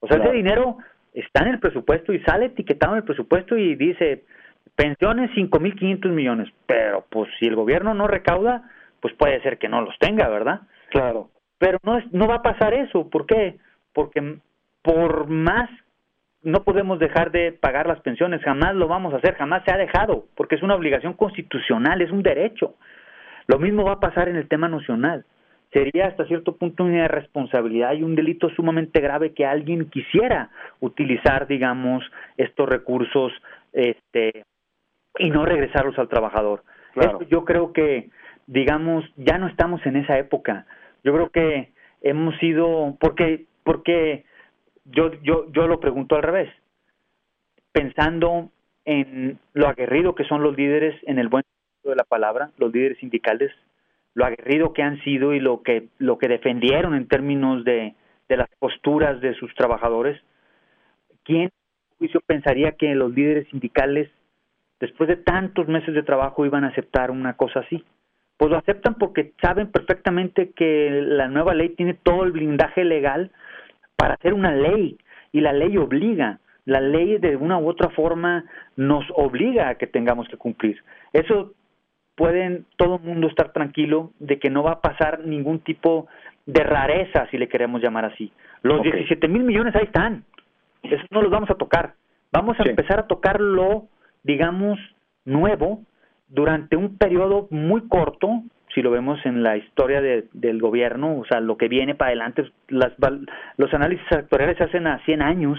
O 0.01 0.09
sea, 0.09 0.19
ese 0.19 0.33
dinero 0.33 0.79
está 1.15 1.43
en 1.43 1.55
el 1.55 1.61
presupuesto 1.61 2.13
y 2.13 2.21
sale 2.21 2.47
etiquetado 2.47 2.95
en 2.95 2.99
el 2.99 3.05
presupuesto 3.05 3.57
y 3.57 3.75
dice 3.77 4.25
pensiones 4.77 5.31
5.500 5.33 6.09
millones, 6.11 6.49
pero 6.67 7.05
pues 7.09 7.31
si 7.39 7.47
el 7.47 7.57
gobierno 7.57 7.95
no 7.95 8.07
recauda, 8.07 8.71
pues 9.01 9.15
puede 9.15 9.41
ser 9.43 9.59
que 9.59 9.69
no 9.69 9.81
los 9.83 9.99
tenga, 9.99 10.29
¿verdad? 10.29 10.61
Claro. 10.91 11.31
Pero 11.59 11.79
no, 11.83 11.99
es, 11.99 12.13
no 12.13 12.27
va 12.27 12.37
a 12.37 12.43
pasar 12.43 12.75
eso. 12.75 13.09
¿Por 13.09 13.27
qué? 13.27 13.59
Porque 13.93 14.39
por 14.83 15.29
más 15.29 15.69
no 16.43 16.65
podemos 16.65 16.99
dejar 16.99 17.31
de 17.31 17.53
pagar 17.53 17.87
las 17.87 18.01
pensiones, 18.01 18.43
jamás 18.43 18.75
lo 18.75 18.89
vamos 18.89 19.13
a 19.13 19.19
hacer, 19.19 19.35
jamás 19.35 19.63
se 19.65 19.73
ha 19.73 19.77
dejado, 19.77 20.25
porque 20.35 20.55
es 20.55 20.63
una 20.63 20.75
obligación 20.75 21.13
constitucional, 21.13 22.01
es 22.01 22.11
un 22.11 22.23
derecho. 22.23 22.75
Lo 23.47 23.59
mismo 23.59 23.85
va 23.85 23.93
a 23.93 24.01
pasar 24.01 24.29
en 24.29 24.37
el 24.37 24.49
tema 24.49 24.69
nacional. 24.69 25.25
Sería 25.73 26.07
hasta 26.07 26.25
cierto 26.27 26.57
punto 26.57 26.85
una 26.85 27.05
irresponsabilidad 27.05 27.93
y 27.93 28.03
un 28.03 28.17
delito 28.17 28.49
sumamente 28.51 29.01
grave 29.01 29.35
que 29.35 29.47
alguien 29.47 29.89
quisiera 29.91 30.51
utilizar, 30.81 31.47
digamos, 31.47 32.05
estos 32.37 32.69
recursos 32.69 33.33
este, 33.73 34.45
y 35.19 35.31
no 35.31 35.45
regresarlos 35.45 35.99
al 35.99 36.09
trabajador. 36.09 36.63
Claro. 36.93 37.21
yo 37.29 37.45
creo 37.45 37.73
que 37.73 38.11
digamos, 38.51 39.05
ya 39.17 39.39
no 39.39 39.47
estamos 39.47 39.81
en 39.87 39.95
esa 39.95 40.19
época. 40.19 40.67
Yo 41.05 41.15
creo 41.15 41.31
que 41.31 41.71
hemos 42.03 42.37
sido, 42.39 42.97
porque, 42.99 43.47
porque 43.63 44.25
yo, 44.87 45.13
yo, 45.23 45.47
yo 45.53 45.69
lo 45.69 45.79
pregunto 45.79 46.17
al 46.17 46.25
revés, 46.25 46.51
pensando 47.71 48.51
en 48.85 49.39
lo 49.55 49.69
aguerrido 49.69 50.17
que 50.17 50.25
son 50.25 50.43
los 50.43 50.57
líderes 50.57 51.01
en 51.05 51.21
el 51.21 51.29
buen 51.29 51.45
sentido 51.45 51.91
de 51.91 51.97
la 51.97 52.05
palabra, 52.05 52.51
los 52.59 52.73
líderes 52.73 52.99
sindicales, 52.99 53.53
lo 54.15 54.25
aguerrido 54.25 54.73
que 54.73 54.83
han 54.83 55.01
sido 55.05 55.33
y 55.33 55.39
lo 55.39 55.63
que, 55.63 55.87
lo 55.99 56.19
que 56.19 56.27
defendieron 56.27 56.97
en 56.97 57.07
términos 57.07 57.65
de, 57.65 57.95
de 58.29 58.37
las 58.37 58.49
posturas 58.59 59.21
de 59.21 59.35
sus 59.35 59.55
trabajadores, 59.55 60.21
¿quién 61.23 61.51
juicio 61.99 62.21
pensaría 62.27 62.73
que 62.73 62.97
los 62.97 63.15
líderes 63.15 63.47
sindicales, 63.51 64.11
después 64.81 65.09
de 65.09 65.19
tantos 65.19 65.69
meses 65.69 65.95
de 65.95 66.03
trabajo, 66.03 66.45
iban 66.45 66.65
a 66.65 66.69
aceptar 66.69 67.13
una 67.13 67.37
cosa 67.37 67.61
así? 67.61 67.85
Pues 68.41 68.51
lo 68.51 68.57
aceptan 68.57 68.95
porque 68.95 69.35
saben 69.43 69.71
perfectamente 69.71 70.53
que 70.57 70.89
la 70.91 71.29
nueva 71.29 71.53
ley 71.53 71.69
tiene 71.77 71.93
todo 71.93 72.25
el 72.25 72.33
blindaje 72.33 72.87
legal 72.87 73.33
para 73.97 74.15
hacer 74.15 74.33
una 74.33 74.51
ley 74.55 74.97
y 75.31 75.43
la 75.43 75.53
ley 75.53 75.77
obliga, 75.77 76.41
la 76.65 76.81
ley 76.81 77.19
de 77.19 77.37
una 77.37 77.59
u 77.59 77.69
otra 77.69 77.91
forma 77.91 78.47
nos 78.77 79.05
obliga 79.15 79.69
a 79.69 79.75
que 79.75 79.87
tengamos 79.87 80.27
que 80.31 80.39
cumplir. 80.39 80.83
Eso 81.13 81.53
pueden 82.15 82.65
todo 82.79 82.97
el 82.97 83.03
mundo 83.03 83.27
estar 83.27 83.53
tranquilo 83.53 84.13
de 84.21 84.39
que 84.39 84.49
no 84.49 84.63
va 84.63 84.73
a 84.73 84.81
pasar 84.81 85.21
ningún 85.27 85.59
tipo 85.61 86.07
de 86.47 86.65
rareza, 86.65 87.27
si 87.31 87.37
le 87.37 87.47
queremos 87.47 87.83
llamar 87.83 88.07
así. 88.07 88.33
Los 88.63 88.83
17 88.83 89.29
mil 89.29 89.43
millones 89.43 89.77
ahí 89.77 89.85
están, 89.85 90.25
eso 90.83 91.05
no 91.11 91.21
los 91.21 91.31
vamos 91.31 91.51
a 91.51 91.57
tocar. 91.57 91.93
Vamos 92.33 92.59
a 92.59 92.63
empezar 92.63 93.01
a 93.01 93.07
tocar 93.07 93.39
lo, 93.39 93.89
digamos, 94.23 94.79
nuevo, 95.27 95.83
durante 96.31 96.77
un 96.77 96.97
periodo 96.97 97.49
muy 97.51 97.87
corto, 97.89 98.43
si 98.75 98.83
lo 98.83 98.91
vemos 98.91 99.19
en 99.27 99.43
la 99.43 99.57
historia 99.57 100.01
de, 100.01 100.29
del 100.33 100.61
gobierno, 100.61 101.19
o 101.19 101.25
sea, 101.27 101.41
lo 101.41 101.57
que 101.57 101.69
viene 101.69 101.95
para 101.95 102.11
adelante, 102.11 102.51
las, 102.69 102.93
los 103.57 103.75
análisis 103.75 104.07
actuariales 104.13 104.57
se 104.57 104.65
hacen 104.65 104.87
a 104.87 105.05
100 105.05 105.23
años, 105.23 105.59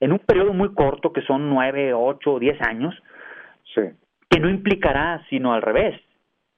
en 0.00 0.12
un 0.12 0.18
periodo 0.18 0.52
muy 0.52 0.74
corto, 0.74 1.12
que 1.12 1.22
son 1.22 1.48
9, 1.48 1.94
8 1.94 2.32
o 2.32 2.38
10 2.38 2.60
años, 2.62 2.94
que 4.28 4.40
no 4.40 4.50
implicará, 4.50 5.22
sino 5.30 5.54
al 5.54 5.62
revés, 5.62 6.00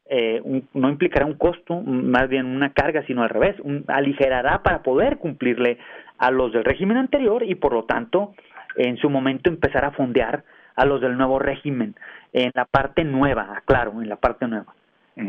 eh, 0.08 0.42
no 0.74 0.88
implicará 0.88 1.26
un 1.26 1.34
costo, 1.34 1.80
más 1.82 2.28
bien 2.28 2.46
una 2.46 2.72
carga, 2.72 3.04
sino 3.06 3.22
al 3.22 3.28
revés, 3.28 3.56
aligerará 3.86 4.62
para 4.62 4.82
poder 4.82 5.18
cumplirle 5.18 5.78
a 6.18 6.30
los 6.30 6.52
del 6.52 6.64
régimen 6.64 6.96
anterior 6.96 7.42
y 7.44 7.54
por 7.54 7.72
lo 7.72 7.84
tanto 7.84 8.34
en 8.76 8.96
su 8.96 9.10
momento 9.10 9.50
empezar 9.50 9.84
a 9.84 9.92
fondear 9.92 10.44
a 10.76 10.84
los 10.84 11.00
del 11.00 11.16
nuevo 11.16 11.38
régimen 11.38 11.94
en 12.32 12.50
la 12.54 12.64
parte 12.64 13.04
nueva, 13.04 13.62
claro, 13.64 14.00
en 14.00 14.08
la 14.08 14.16
parte 14.16 14.46
nueva. 14.46 14.74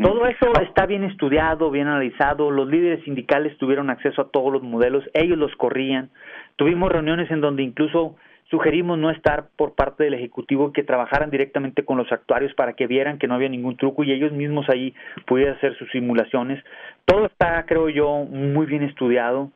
Todo 0.01 0.25
eso 0.25 0.53
está 0.61 0.85
bien 0.85 1.03
estudiado, 1.03 1.69
bien 1.69 1.87
analizado. 1.87 2.49
Los 2.49 2.69
líderes 2.69 3.03
sindicales 3.03 3.57
tuvieron 3.57 3.89
acceso 3.89 4.21
a 4.21 4.29
todos 4.29 4.53
los 4.53 4.63
modelos, 4.63 5.03
ellos 5.13 5.37
los 5.37 5.53
corrían. 5.55 6.09
Tuvimos 6.55 6.91
reuniones 6.91 7.29
en 7.29 7.41
donde 7.41 7.63
incluso 7.63 8.15
sugerimos 8.51 8.97
no 8.97 9.09
estar 9.09 9.47
por 9.55 9.75
parte 9.75 10.03
del 10.03 10.13
Ejecutivo, 10.13 10.71
que 10.71 10.83
trabajaran 10.83 11.29
directamente 11.29 11.83
con 11.83 11.97
los 11.97 12.11
actuarios 12.11 12.53
para 12.53 12.73
que 12.73 12.85
vieran 12.85 13.17
que 13.17 13.27
no 13.27 13.35
había 13.35 13.49
ningún 13.49 13.77
truco 13.77 14.03
y 14.03 14.11
ellos 14.11 14.31
mismos 14.31 14.69
ahí 14.69 14.93
pudieran 15.25 15.55
hacer 15.55 15.75
sus 15.77 15.89
simulaciones. 15.91 16.63
Todo 17.05 17.25
está, 17.25 17.65
creo 17.65 17.89
yo, 17.89 18.25
muy 18.25 18.65
bien 18.67 18.83
estudiado. 18.83 19.51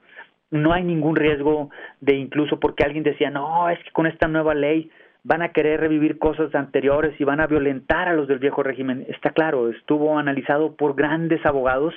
No 0.50 0.74
hay 0.74 0.84
ningún 0.84 1.15
riesgo 1.15 1.69
de 2.02 2.15
incluso 2.15 2.60
porque 2.60 2.84
alguien 2.84 3.04
decía, 3.04 3.30
no, 3.30 3.69
es 3.69 3.80
que 3.84 3.91
con 3.91 4.08
esta 4.08 4.28
nueva 4.28 4.54
ley 4.54 4.89
van 5.26 5.42
a 5.42 5.50
querer 5.50 5.80
revivir 5.80 6.20
cosas 6.20 6.54
anteriores 6.54 7.20
y 7.20 7.24
van 7.24 7.40
a 7.42 7.48
violentar 7.48 8.08
a 8.08 8.14
los 8.14 8.28
del 8.28 8.38
viejo 8.38 8.62
régimen. 8.62 9.08
Está 9.10 9.32
claro, 9.32 9.72
estuvo 9.72 10.20
analizado 10.20 10.76
por 10.76 10.96
grandes 10.96 11.44
abogados, 11.48 11.96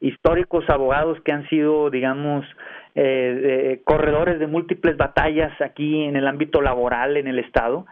históricos 0.00 0.64
abogados 0.70 1.20
que 1.24 1.32
han 1.32 1.48
sido, 1.48 1.90
digamos, 1.90 2.46
eh, 2.94 3.80
corredores 3.82 4.38
de 4.38 4.46
múltiples 4.46 4.96
batallas 4.96 5.52
aquí 5.60 6.04
en 6.04 6.14
el 6.14 6.28
ámbito 6.28 6.62
laboral 6.62 7.16
en 7.16 7.26
el 7.26 7.40
Estado, 7.40 7.84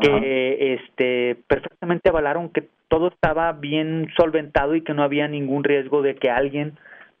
que 0.00 0.74
este, 0.74 1.36
perfectamente 1.46 2.08
avalaron 2.08 2.48
que 2.48 2.66
todo 2.88 3.08
estaba 3.08 3.52
bien 3.52 4.08
solventado 4.16 4.74
y 4.74 4.82
que 4.82 4.92
no 4.92 5.04
había 5.04 5.28
ningún 5.28 5.62
riesgo 5.62 6.02
de 6.02 6.16
que 6.16 6.30
alguien 6.30 6.72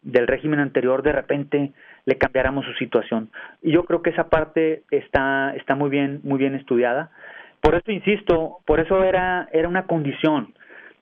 del 0.02 0.26
régimen 0.26 0.58
anterior 0.58 1.04
de 1.04 1.12
repente 1.12 1.72
le 2.04 2.18
cambiáramos 2.18 2.64
su 2.66 2.72
situación. 2.74 3.30
Y 3.62 3.72
yo 3.72 3.84
creo 3.84 4.02
que 4.02 4.10
esa 4.10 4.28
parte 4.28 4.82
está, 4.90 5.54
está 5.56 5.74
muy 5.74 5.90
bien, 5.90 6.20
muy 6.24 6.38
bien 6.38 6.54
estudiada. 6.54 7.10
Por 7.60 7.74
eso 7.74 7.92
insisto, 7.92 8.58
por 8.66 8.80
eso 8.80 9.04
era, 9.04 9.48
era 9.52 9.68
una 9.68 9.86
condición 9.86 10.54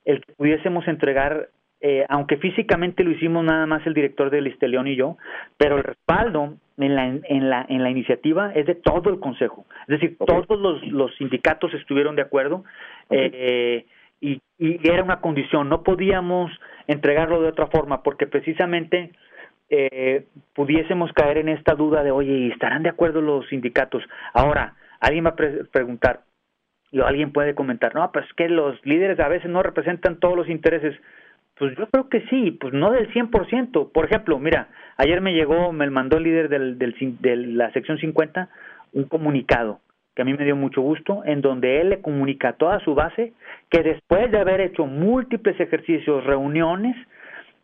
el 0.05 0.25
que 0.25 0.33
pudiésemos 0.35 0.87
entregar, 0.89 1.49
eh, 1.81 2.05
aunque 2.09 2.37
físicamente 2.37 3.05
lo 3.05 3.13
hicimos 3.13 3.45
nada 3.45 3.67
más 3.67 3.87
el 3.87 3.95
director 3.95 4.31
del 4.31 4.47
Isteleón 4.47 4.89
y 4.89 4.97
yo, 4.97 5.17
pero 5.57 5.77
el 5.77 5.85
respaldo 5.85 6.55
en 6.79 6.95
la, 6.95 7.07
en 7.07 7.51
la, 7.51 7.65
en 7.69 7.83
la 7.83 7.91
iniciativa 7.91 8.53
es 8.55 8.67
de 8.67 8.75
todo 8.75 9.11
el 9.11 9.21
Consejo. 9.21 9.67
Es 9.83 10.01
decir, 10.01 10.17
todos 10.19 10.59
los, 10.61 10.83
los 10.87 11.15
sindicatos 11.17 11.73
estuvieron 11.75 12.17
de 12.17 12.23
acuerdo 12.23 12.65
eh, 13.11 13.87
y, 14.21 14.41
y 14.59 14.89
era 14.89 15.03
una 15.03 15.21
condición. 15.21 15.69
No 15.69 15.83
podíamos 15.83 16.51
entregarlo 16.87 17.41
de 17.41 17.49
otra 17.49 17.69
forma 17.69 18.03
porque 18.03 18.27
precisamente 18.27 19.13
eh, 19.71 20.27
pudiésemos 20.55 21.13
caer 21.13 21.39
en 21.39 21.49
esta 21.49 21.75
duda 21.75 22.03
de, 22.03 22.11
oye, 22.11 22.49
¿estarán 22.49 22.83
de 22.83 22.89
acuerdo 22.89 23.21
los 23.21 23.49
sindicatos? 23.49 24.03
Ahora, 24.35 24.75
alguien 25.01 25.25
va 25.25 25.31
a 25.31 25.37
preguntar, 25.71 26.21
o 26.93 27.05
alguien 27.05 27.33
puede 27.33 27.55
comentar, 27.55 27.95
no, 27.95 28.11
pues 28.13 28.27
que 28.37 28.49
los 28.49 28.85
líderes 28.85 29.21
a 29.21 29.29
veces 29.29 29.49
no 29.49 29.63
representan 29.63 30.19
todos 30.19 30.37
los 30.37 30.49
intereses. 30.49 31.01
Pues 31.57 31.77
yo 31.77 31.89
creo 31.89 32.09
que 32.09 32.23
sí, 32.29 32.51
pues 32.53 32.75
no 32.75 32.91
del 32.91 33.13
100%. 33.13 33.93
Por 33.93 34.05
ejemplo, 34.07 34.39
mira, 34.39 34.69
ayer 34.97 35.21
me 35.21 35.35
llegó, 35.35 35.73
me 35.73 35.89
mandó 35.91 36.17
el 36.17 36.25
líder 36.25 36.49
del, 36.49 36.79
del, 36.79 36.95
de 37.21 37.37
la 37.37 37.71
sección 37.73 37.99
50 37.99 38.49
un 38.93 39.05
comunicado 39.05 39.81
que 40.15 40.23
a 40.23 40.25
mí 40.25 40.35
me 40.35 40.45
dio 40.45 40.57
mucho 40.57 40.83
gusto, 40.83 41.23
en 41.25 41.41
donde 41.41 41.81
él 41.81 41.91
le 41.91 42.01
comunica 42.01 42.51
a 42.51 42.53
toda 42.55 42.81
su 42.81 42.95
base 42.95 43.33
que 43.71 43.83
después 43.83 44.31
de 44.31 44.39
haber 44.39 44.61
hecho 44.61 44.87
múltiples 44.87 45.59
ejercicios, 45.61 46.25
reuniones, 46.25 46.97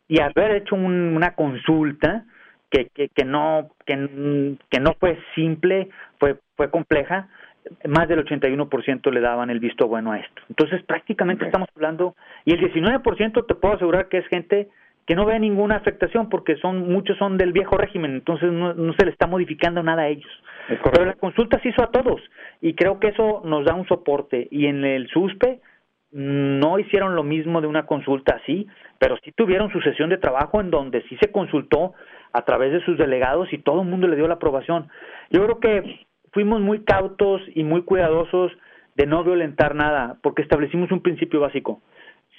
y 0.09 0.21
haber 0.21 0.53
hecho 0.57 0.75
una 0.75 1.35
consulta 1.35 2.25
que, 2.71 2.88
que, 2.95 3.09
que 3.09 3.25
no 3.25 3.71
que, 3.85 4.57
que 4.71 4.81
no 4.81 4.95
fue 4.99 5.19
simple, 5.35 5.88
fue 6.19 6.37
fue 6.57 6.71
compleja, 6.71 7.29
más 7.87 8.09
del 8.09 8.25
81% 8.25 9.12
le 9.12 9.21
daban 9.21 9.51
el 9.51 9.61
visto 9.61 9.87
bueno 9.87 10.12
a 10.12 10.19
esto. 10.19 10.42
Entonces, 10.49 10.83
prácticamente 10.85 11.45
estamos 11.45 11.69
hablando 11.77 12.14
y 12.45 12.53
el 12.53 12.61
19% 12.61 13.47
te 13.47 13.55
puedo 13.55 13.75
asegurar 13.75 14.09
que 14.09 14.19
es 14.19 14.27
gente 14.29 14.69
que 15.07 15.14
no 15.14 15.25
ve 15.25 15.38
ninguna 15.38 15.77
afectación 15.77 16.29
porque 16.29 16.57
son 16.57 16.90
muchos 16.92 17.16
son 17.19 17.37
del 17.37 17.53
viejo 17.53 17.77
régimen, 17.77 18.14
entonces 18.14 18.51
no, 18.51 18.75
no 18.75 18.92
se 18.95 19.05
le 19.05 19.12
está 19.12 19.29
modificando 19.29 19.83
nada 19.83 20.03
a 20.03 20.09
ellos. 20.09 20.31
Pero 20.90 21.05
la 21.05 21.14
consulta 21.14 21.61
se 21.61 21.69
hizo 21.69 21.83
a 21.83 21.92
todos 21.92 22.21
y 22.61 22.75
creo 22.75 22.99
que 22.99 23.09
eso 23.09 23.42
nos 23.45 23.64
da 23.64 23.75
un 23.75 23.87
soporte 23.87 24.49
y 24.51 24.66
en 24.66 24.85
el 24.85 25.09
SUSPE 25.09 25.61
no 26.12 26.79
hicieron 26.79 27.14
lo 27.14 27.23
mismo 27.23 27.61
de 27.61 27.66
una 27.66 27.87
consulta 27.87 28.40
así, 28.42 28.66
pero 28.99 29.16
sí 29.25 29.33
tuvieron 29.33 29.71
su 29.71 29.81
sesión 29.81 30.11
de 30.11 30.19
trabajo 30.19 30.61
en 30.61 30.71
donde 30.71 31.03
sí 31.09 31.16
se 31.21 31.31
consultó 31.31 31.95
a 32.33 32.42
través 32.42 32.73
de 32.73 32.85
sus 32.85 32.97
delegados 32.97 33.53
y 33.53 33.59
todo 33.59 33.83
el 33.83 33.88
mundo 33.88 34.09
le 34.09 34.16
dio 34.16 34.29
la 34.29 34.35
aprobación. 34.35 34.88
Yo 35.31 35.45
creo 35.45 35.61
que 35.61 36.07
fuimos 36.33 36.61
muy 36.61 36.85
cautos 36.85 37.42
y 37.55 37.64
muy 37.64 37.83
cuidadosos 37.83 38.53
de 38.95 39.07
no 39.07 39.25
violentar 39.25 39.75
nada, 39.75 40.16
porque 40.23 40.42
establecimos 40.42 40.90
un 40.90 41.03
principio 41.03 41.40
básico. 41.40 41.83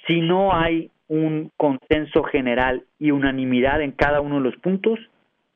Si 0.06 0.20
no 0.20 0.54
hay 0.54 0.90
un 1.08 1.50
consenso 1.56 2.22
general 2.24 2.84
y 2.98 3.10
unanimidad 3.10 3.80
en 3.80 3.92
cada 3.92 4.20
uno 4.20 4.36
de 4.36 4.42
los 4.42 4.56
puntos, 4.56 4.98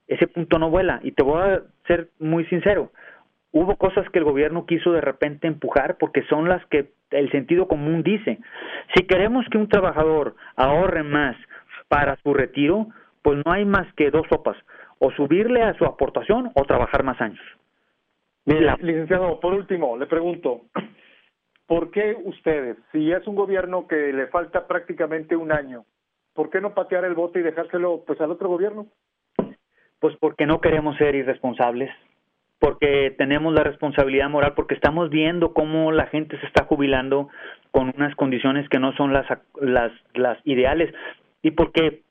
ese 0.06 0.26
punto 0.26 0.58
no 0.58 0.70
vuela. 0.70 1.00
Y 1.02 1.12
te 1.12 1.22
voy 1.22 1.40
a 1.40 1.62
ser 1.86 2.08
muy 2.18 2.44
sincero, 2.46 2.92
hubo 3.52 3.76
cosas 3.76 4.08
que 4.10 4.18
el 4.18 4.24
gobierno 4.24 4.66
quiso 4.66 4.92
de 4.92 5.00
repente 5.00 5.46
empujar 5.46 5.96
porque 5.98 6.22
son 6.24 6.48
las 6.48 6.64
que 6.66 6.92
el 7.10 7.30
sentido 7.30 7.68
común 7.68 8.02
dice. 8.02 8.38
Si 8.94 9.06
queremos 9.06 9.46
que 9.50 9.58
un 9.58 9.68
trabajador 9.68 10.34
ahorre 10.56 11.02
más 11.02 11.36
para 11.88 12.16
su 12.16 12.34
retiro, 12.34 12.88
pues 13.22 13.40
no 13.44 13.52
hay 13.52 13.64
más 13.64 13.92
que 13.94 14.10
dos 14.10 14.26
sopas, 14.28 14.56
o 14.98 15.10
subirle 15.12 15.62
a 15.62 15.74
su 15.74 15.84
aportación 15.84 16.50
o 16.54 16.64
trabajar 16.64 17.04
más 17.04 17.20
años. 17.20 17.42
licenciado, 18.46 19.38
por 19.40 19.54
último, 19.54 19.96
le 19.96 20.06
pregunto, 20.06 20.62
¿por 21.66 21.90
qué 21.90 22.16
ustedes, 22.24 22.76
si 22.90 23.12
es 23.12 23.26
un 23.26 23.36
gobierno 23.36 23.86
que 23.86 24.12
le 24.12 24.26
falta 24.28 24.66
prácticamente 24.66 25.36
un 25.36 25.52
año, 25.52 25.84
¿por 26.34 26.50
qué 26.50 26.60
no 26.60 26.74
patear 26.74 27.04
el 27.04 27.14
bote 27.14 27.40
y 27.40 27.42
dejárselo 27.42 28.02
pues 28.06 28.20
al 28.20 28.30
otro 28.30 28.48
gobierno? 28.48 28.86
Pues 30.00 30.16
porque 30.16 30.46
no 30.46 30.60
queremos 30.60 30.96
ser 30.96 31.14
irresponsables, 31.14 31.90
porque 32.62 33.12
tenemos 33.18 33.52
la 33.52 33.64
responsabilidad 33.64 34.30
moral, 34.30 34.52
porque 34.54 34.74
estamos 34.74 35.10
viendo 35.10 35.52
cómo 35.52 35.90
la 35.90 36.06
gente 36.06 36.38
se 36.38 36.46
está 36.46 36.62
jubilando 36.64 37.28
con 37.72 37.92
unas 37.96 38.14
condiciones 38.14 38.68
que 38.68 38.78
no 38.78 38.92
son 38.92 39.12
las, 39.12 39.26
las, 39.60 39.90
las 40.14 40.38
ideales 40.44 40.94
y 41.42 41.50
porque 41.50 42.02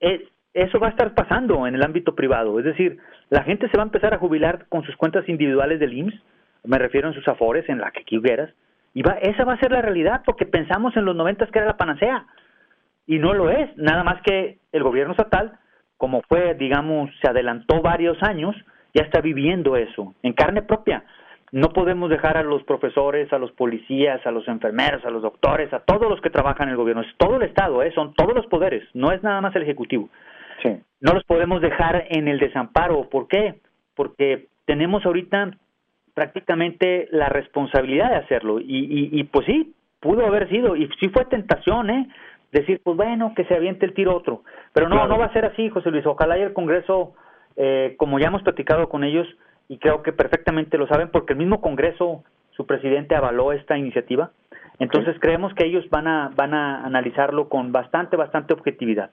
eh, 0.00 0.28
eso 0.52 0.78
va 0.78 0.88
a 0.88 0.90
estar 0.90 1.14
pasando 1.14 1.66
en 1.66 1.74
el 1.74 1.82
ámbito 1.82 2.14
privado, 2.14 2.58
es 2.58 2.66
decir, 2.66 2.98
la 3.30 3.42
gente 3.42 3.70
se 3.70 3.78
va 3.78 3.84
a 3.84 3.86
empezar 3.86 4.12
a 4.12 4.18
jubilar 4.18 4.66
con 4.68 4.84
sus 4.84 4.96
cuentas 4.96 5.26
individuales 5.30 5.80
del 5.80 5.94
IMSS, 5.94 6.22
me 6.64 6.78
refiero 6.78 7.08
en 7.08 7.14
sus 7.14 7.26
afores, 7.26 7.66
en 7.70 7.78
la 7.78 7.90
que 7.90 8.04
quieras, 8.04 8.50
y 8.92 9.00
va, 9.00 9.12
esa 9.22 9.46
va 9.46 9.54
a 9.54 9.60
ser 9.60 9.72
la 9.72 9.80
realidad, 9.80 10.20
porque 10.26 10.44
pensamos 10.44 10.94
en 10.94 11.06
los 11.06 11.16
noventas 11.16 11.50
que 11.50 11.60
era 11.60 11.68
la 11.68 11.78
panacea, 11.78 12.26
y 13.06 13.18
no 13.18 13.32
lo 13.32 13.48
es, 13.48 13.74
nada 13.78 14.04
más 14.04 14.20
que 14.20 14.58
el 14.72 14.82
gobierno 14.82 15.12
estatal 15.12 15.58
como 15.96 16.20
fue, 16.28 16.54
digamos, 16.54 17.08
se 17.22 17.30
adelantó 17.30 17.80
varios 17.80 18.22
años, 18.22 18.54
ya 18.94 19.02
está 19.02 19.20
viviendo 19.20 19.76
eso 19.76 20.14
en 20.22 20.32
carne 20.32 20.62
propia. 20.62 21.04
No 21.52 21.68
podemos 21.68 22.10
dejar 22.10 22.36
a 22.36 22.42
los 22.42 22.62
profesores, 22.64 23.32
a 23.32 23.38
los 23.38 23.52
policías, 23.52 24.24
a 24.26 24.30
los 24.30 24.48
enfermeros, 24.48 25.04
a 25.04 25.10
los 25.10 25.22
doctores, 25.22 25.72
a 25.72 25.80
todos 25.80 26.08
los 26.08 26.20
que 26.20 26.30
trabajan 26.30 26.68
en 26.68 26.72
el 26.72 26.76
gobierno. 26.76 27.02
Es 27.02 27.16
todo 27.16 27.36
el 27.36 27.42
Estado, 27.42 27.82
¿eh? 27.82 27.92
son 27.94 28.14
todos 28.14 28.34
los 28.34 28.46
poderes, 28.46 28.82
no 28.94 29.12
es 29.12 29.22
nada 29.22 29.40
más 29.40 29.54
el 29.54 29.62
Ejecutivo. 29.62 30.08
Sí. 30.62 30.76
No 31.00 31.12
los 31.12 31.24
podemos 31.24 31.60
dejar 31.60 32.06
en 32.08 32.26
el 32.26 32.38
desamparo. 32.38 33.08
¿Por 33.08 33.28
qué? 33.28 33.56
Porque 33.94 34.46
tenemos 34.64 35.04
ahorita 35.04 35.50
prácticamente 36.14 37.08
la 37.10 37.28
responsabilidad 37.28 38.10
de 38.10 38.16
hacerlo. 38.16 38.60
Y, 38.60 38.64
y, 38.64 39.20
y 39.20 39.24
pues 39.24 39.46
sí, 39.46 39.74
pudo 40.00 40.26
haber 40.26 40.48
sido, 40.48 40.76
y 40.76 40.88
sí 41.00 41.08
fue 41.08 41.24
tentación, 41.26 41.90
¿eh? 41.90 42.08
decir, 42.54 42.80
pues 42.84 42.96
bueno, 42.96 43.32
que 43.34 43.44
se 43.44 43.54
aviente 43.54 43.84
el 43.84 43.94
tiro 43.94 44.16
otro. 44.16 44.42
Pero 44.72 44.88
no, 44.88 45.06
no 45.08 45.18
va 45.18 45.26
a 45.26 45.32
ser 45.32 45.44
así, 45.44 45.68
José 45.68 45.90
Luis. 45.90 46.06
Ojalá 46.06 46.38
y 46.38 46.42
el 46.42 46.52
Congreso, 46.52 47.14
eh, 47.56 47.94
como 47.98 48.18
ya 48.18 48.28
hemos 48.28 48.42
platicado 48.42 48.88
con 48.88 49.04
ellos, 49.04 49.26
y 49.68 49.78
creo 49.78 50.02
que 50.02 50.12
perfectamente 50.12 50.78
lo 50.78 50.86
saben, 50.86 51.10
porque 51.10 51.32
el 51.32 51.38
mismo 51.38 51.60
Congreso, 51.60 52.24
su 52.50 52.66
presidente 52.66 53.14
avaló 53.14 53.52
esta 53.52 53.76
iniciativa. 53.78 54.30
Entonces 54.78 55.16
creemos 55.20 55.54
que 55.54 55.66
ellos 55.66 55.88
van 55.90 56.06
a, 56.06 56.30
van 56.34 56.52
a 56.54 56.84
analizarlo 56.84 57.48
con 57.48 57.72
bastante, 57.72 58.16
bastante 58.16 58.52
objetividad. 58.52 59.10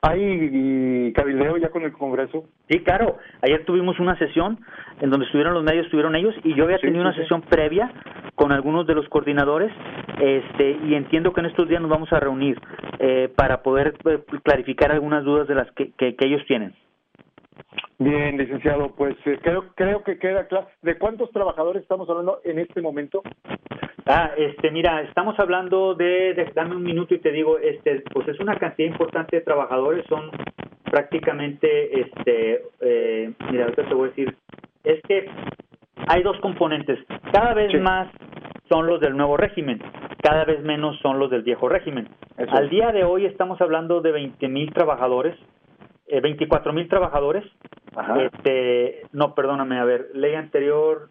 ¿Hay 0.00 1.12
cabildeo 1.12 1.56
ya 1.56 1.70
con 1.70 1.82
el 1.82 1.92
Congreso? 1.92 2.44
Sí, 2.68 2.80
claro. 2.80 3.18
Ayer 3.42 3.64
tuvimos 3.64 3.98
una 3.98 4.16
sesión 4.16 4.58
en 5.00 5.10
donde 5.10 5.26
estuvieron 5.26 5.54
los 5.54 5.64
medios, 5.64 5.86
estuvieron 5.86 6.14
ellos, 6.14 6.34
y 6.44 6.54
yo 6.54 6.64
había 6.64 6.78
tenido 6.78 7.02
una 7.02 7.14
sesión 7.14 7.42
previa 7.42 7.90
con 8.36 8.52
algunos 8.52 8.86
de 8.86 8.94
los 8.94 9.08
coordinadores, 9.08 9.72
este, 10.20 10.78
y 10.84 10.94
entiendo 10.94 11.32
que 11.32 11.40
en 11.40 11.46
estos 11.46 11.68
días 11.68 11.80
nos 11.80 11.90
vamos 11.90 12.12
a 12.12 12.20
reunir 12.20 12.60
eh, 13.00 13.28
para 13.34 13.62
poder 13.62 13.94
eh, 14.04 14.20
clarificar 14.44 14.92
algunas 14.92 15.24
dudas 15.24 15.48
de 15.48 15.54
las 15.56 15.70
que, 15.72 15.90
que, 15.92 16.14
ellos 16.20 16.42
tienen. 16.46 16.74
Bien, 17.98 18.38
licenciado, 18.38 18.94
pues 18.94 19.16
eh, 19.26 19.38
creo 19.42 19.64
creo 19.74 20.04
que 20.04 20.18
queda 20.18 20.46
claro. 20.46 20.68
¿De 20.82 20.98
cuántos 20.98 21.30
trabajadores 21.32 21.82
estamos 21.82 22.08
hablando 22.08 22.40
en 22.44 22.58
este 22.60 22.80
momento? 22.80 23.22
Ah, 24.06 24.30
este, 24.36 24.70
mira, 24.70 25.02
estamos 25.02 25.38
hablando 25.38 25.94
de, 25.94 26.50
dame 26.54 26.76
un 26.76 26.82
minuto 26.82 27.14
y 27.14 27.18
te 27.18 27.30
digo, 27.30 27.58
este, 27.58 28.02
pues 28.12 28.26
es 28.28 28.40
una 28.40 28.56
cantidad 28.56 28.88
importante 28.88 29.36
de 29.36 29.42
trabajadores, 29.42 30.06
son 30.08 30.30
prácticamente, 30.84 32.00
este, 32.00 32.62
eh, 32.80 33.32
mira, 33.50 33.64
ahorita 33.64 33.86
te 33.86 33.94
voy 33.94 34.06
a 34.06 34.10
decir, 34.10 34.36
es 34.84 35.02
que 35.02 35.28
hay 36.06 36.22
dos 36.22 36.38
componentes, 36.40 36.98
cada 37.32 37.52
vez 37.52 37.78
más 37.82 38.08
son 38.70 38.86
los 38.86 38.98
del 39.00 39.14
nuevo 39.14 39.36
régimen, 39.36 39.82
cada 40.22 40.44
vez 40.44 40.62
menos 40.62 40.98
son 41.00 41.18
los 41.18 41.30
del 41.30 41.42
viejo 41.42 41.68
régimen. 41.68 42.08
Al 42.48 42.70
día 42.70 42.92
de 42.92 43.04
hoy 43.04 43.26
estamos 43.26 43.60
hablando 43.60 44.00
de 44.00 44.12
20 44.12 44.48
mil 44.48 44.72
trabajadores, 44.72 45.36
eh, 46.08 46.20
24 46.20 46.72
mil 46.72 46.88
trabajadores, 46.88 47.44
este, 48.20 49.02
no, 49.12 49.34
perdóname, 49.34 49.78
a 49.78 49.84
ver, 49.84 50.08
ley 50.14 50.34
anterior, 50.34 51.08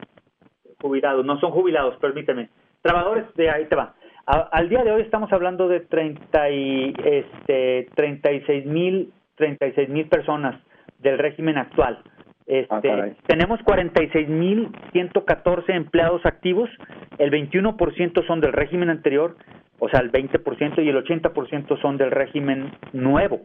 jubilados, 0.81 1.25
no 1.25 1.39
son 1.39 1.51
jubilados, 1.51 1.95
permíteme, 1.97 2.49
Trabajadores, 2.81 3.25
de 3.35 3.49
ahí 3.49 3.65
te 3.65 3.75
va. 3.75 3.95
al 4.25 4.69
día 4.69 4.83
de 4.83 4.91
hoy 4.91 5.01
estamos 5.01 5.33
hablando 5.33 5.67
de 5.67 5.81
30 5.81 6.49
y, 6.51 6.93
este, 7.03 7.89
36 7.95 8.65
mil 8.65 9.11
36 9.35 9.89
mil 9.89 10.07
personas 10.07 10.55
del 10.99 11.17
régimen 11.17 11.57
actual. 11.57 11.99
Este, 12.45 12.91
ah, 12.91 13.09
tenemos 13.27 13.59
46.114 13.61 15.75
empleados 15.75 16.23
activos, 16.25 16.69
el 17.17 17.31
21% 17.31 18.25
son 18.25 18.41
del 18.41 18.53
régimen 18.53 18.89
anterior, 18.89 19.35
o 19.79 19.89
sea, 19.89 19.99
el 19.99 20.11
20% 20.11 20.83
y 20.83 20.89
el 20.89 21.03
80% 21.03 21.81
son 21.81 21.97
del 21.97 22.11
régimen 22.11 22.71
nuevo, 22.93 23.41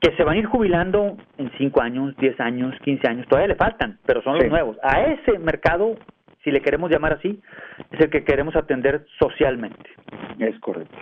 que 0.00 0.14
se 0.16 0.24
van 0.24 0.36
a 0.36 0.38
ir 0.38 0.46
jubilando 0.46 1.16
en 1.38 1.50
5 1.58 1.80
años, 1.80 2.16
10 2.16 2.40
años, 2.40 2.74
15 2.84 3.08
años, 3.08 3.26
todavía 3.28 3.48
le 3.48 3.56
faltan, 3.56 3.98
pero 4.06 4.22
son 4.22 4.38
los 4.38 4.48
nuevos. 4.48 4.76
A 4.82 5.02
ese 5.02 5.38
mercado 5.38 5.96
si 6.48 6.50
le 6.50 6.60
queremos 6.62 6.90
llamar 6.90 7.14
así, 7.14 7.40
es 7.90 8.00
el 8.00 8.10
que 8.10 8.24
queremos 8.24 8.56
atender 8.56 9.04
socialmente. 9.18 9.90
Es 10.38 10.58
correcto. 10.60 10.96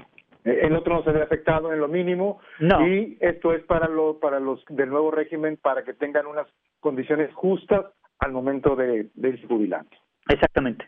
El 0.45 0.75
otro 0.75 0.95
no 0.95 1.03
se 1.03 1.11
ve 1.11 1.23
afectado 1.23 1.73
en 1.73 1.81
lo 1.81 1.89
mínimo 1.89 2.41
no. 2.61 2.87
y 2.87 3.17
esto 3.21 3.53
es 3.53 3.65
para 3.65 3.89
los 3.89 4.17
para 4.17 4.39
los 4.39 4.65
del 4.69 4.91
nuevo 4.91 5.11
régimen 5.11 5.57
para 5.57 5.83
que 5.83 5.93
tengan 5.93 6.27
unas 6.27 6.47
condiciones 6.79 7.35
justas 7.35 7.87
al 8.21 8.33
momento 8.33 8.77
de, 8.77 9.09
de 9.15 9.29
irse 9.29 9.47
jubilando. 9.47 9.91
Exactamente. 10.29 10.85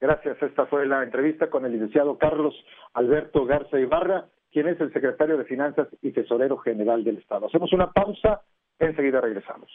Gracias. 0.00 0.42
Esta 0.42 0.64
fue 0.66 0.86
la 0.86 1.02
entrevista 1.02 1.50
con 1.50 1.66
el 1.66 1.72
licenciado 1.72 2.16
Carlos 2.16 2.54
Alberto 2.94 3.44
Garza 3.44 3.78
Ibarra, 3.78 4.26
quien 4.52 4.68
es 4.68 4.80
el 4.80 4.92
secretario 4.92 5.36
de 5.36 5.44
Finanzas 5.44 5.88
y 6.02 6.12
tesorero 6.12 6.58
general 6.58 7.04
del 7.04 7.18
Estado. 7.18 7.46
Hacemos 7.46 7.72
una 7.72 7.90
pausa, 7.92 8.42
enseguida 8.78 9.20
regresamos. 9.20 9.70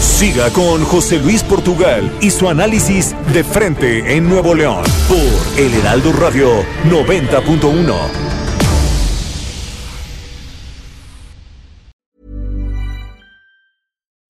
Siga 0.00 0.50
con 0.54 0.82
José 0.84 1.18
Luis 1.18 1.42
Portugal 1.44 2.10
y 2.22 2.30
su 2.30 2.48
análisis 2.48 3.14
de 3.34 3.44
frente 3.44 4.16
en 4.16 4.28
Nuevo 4.28 4.54
León 4.54 4.84
por 5.08 5.60
El 5.60 5.74
Heraldo 5.74 6.12
Radio 6.18 6.48
90.1. 6.88 8.25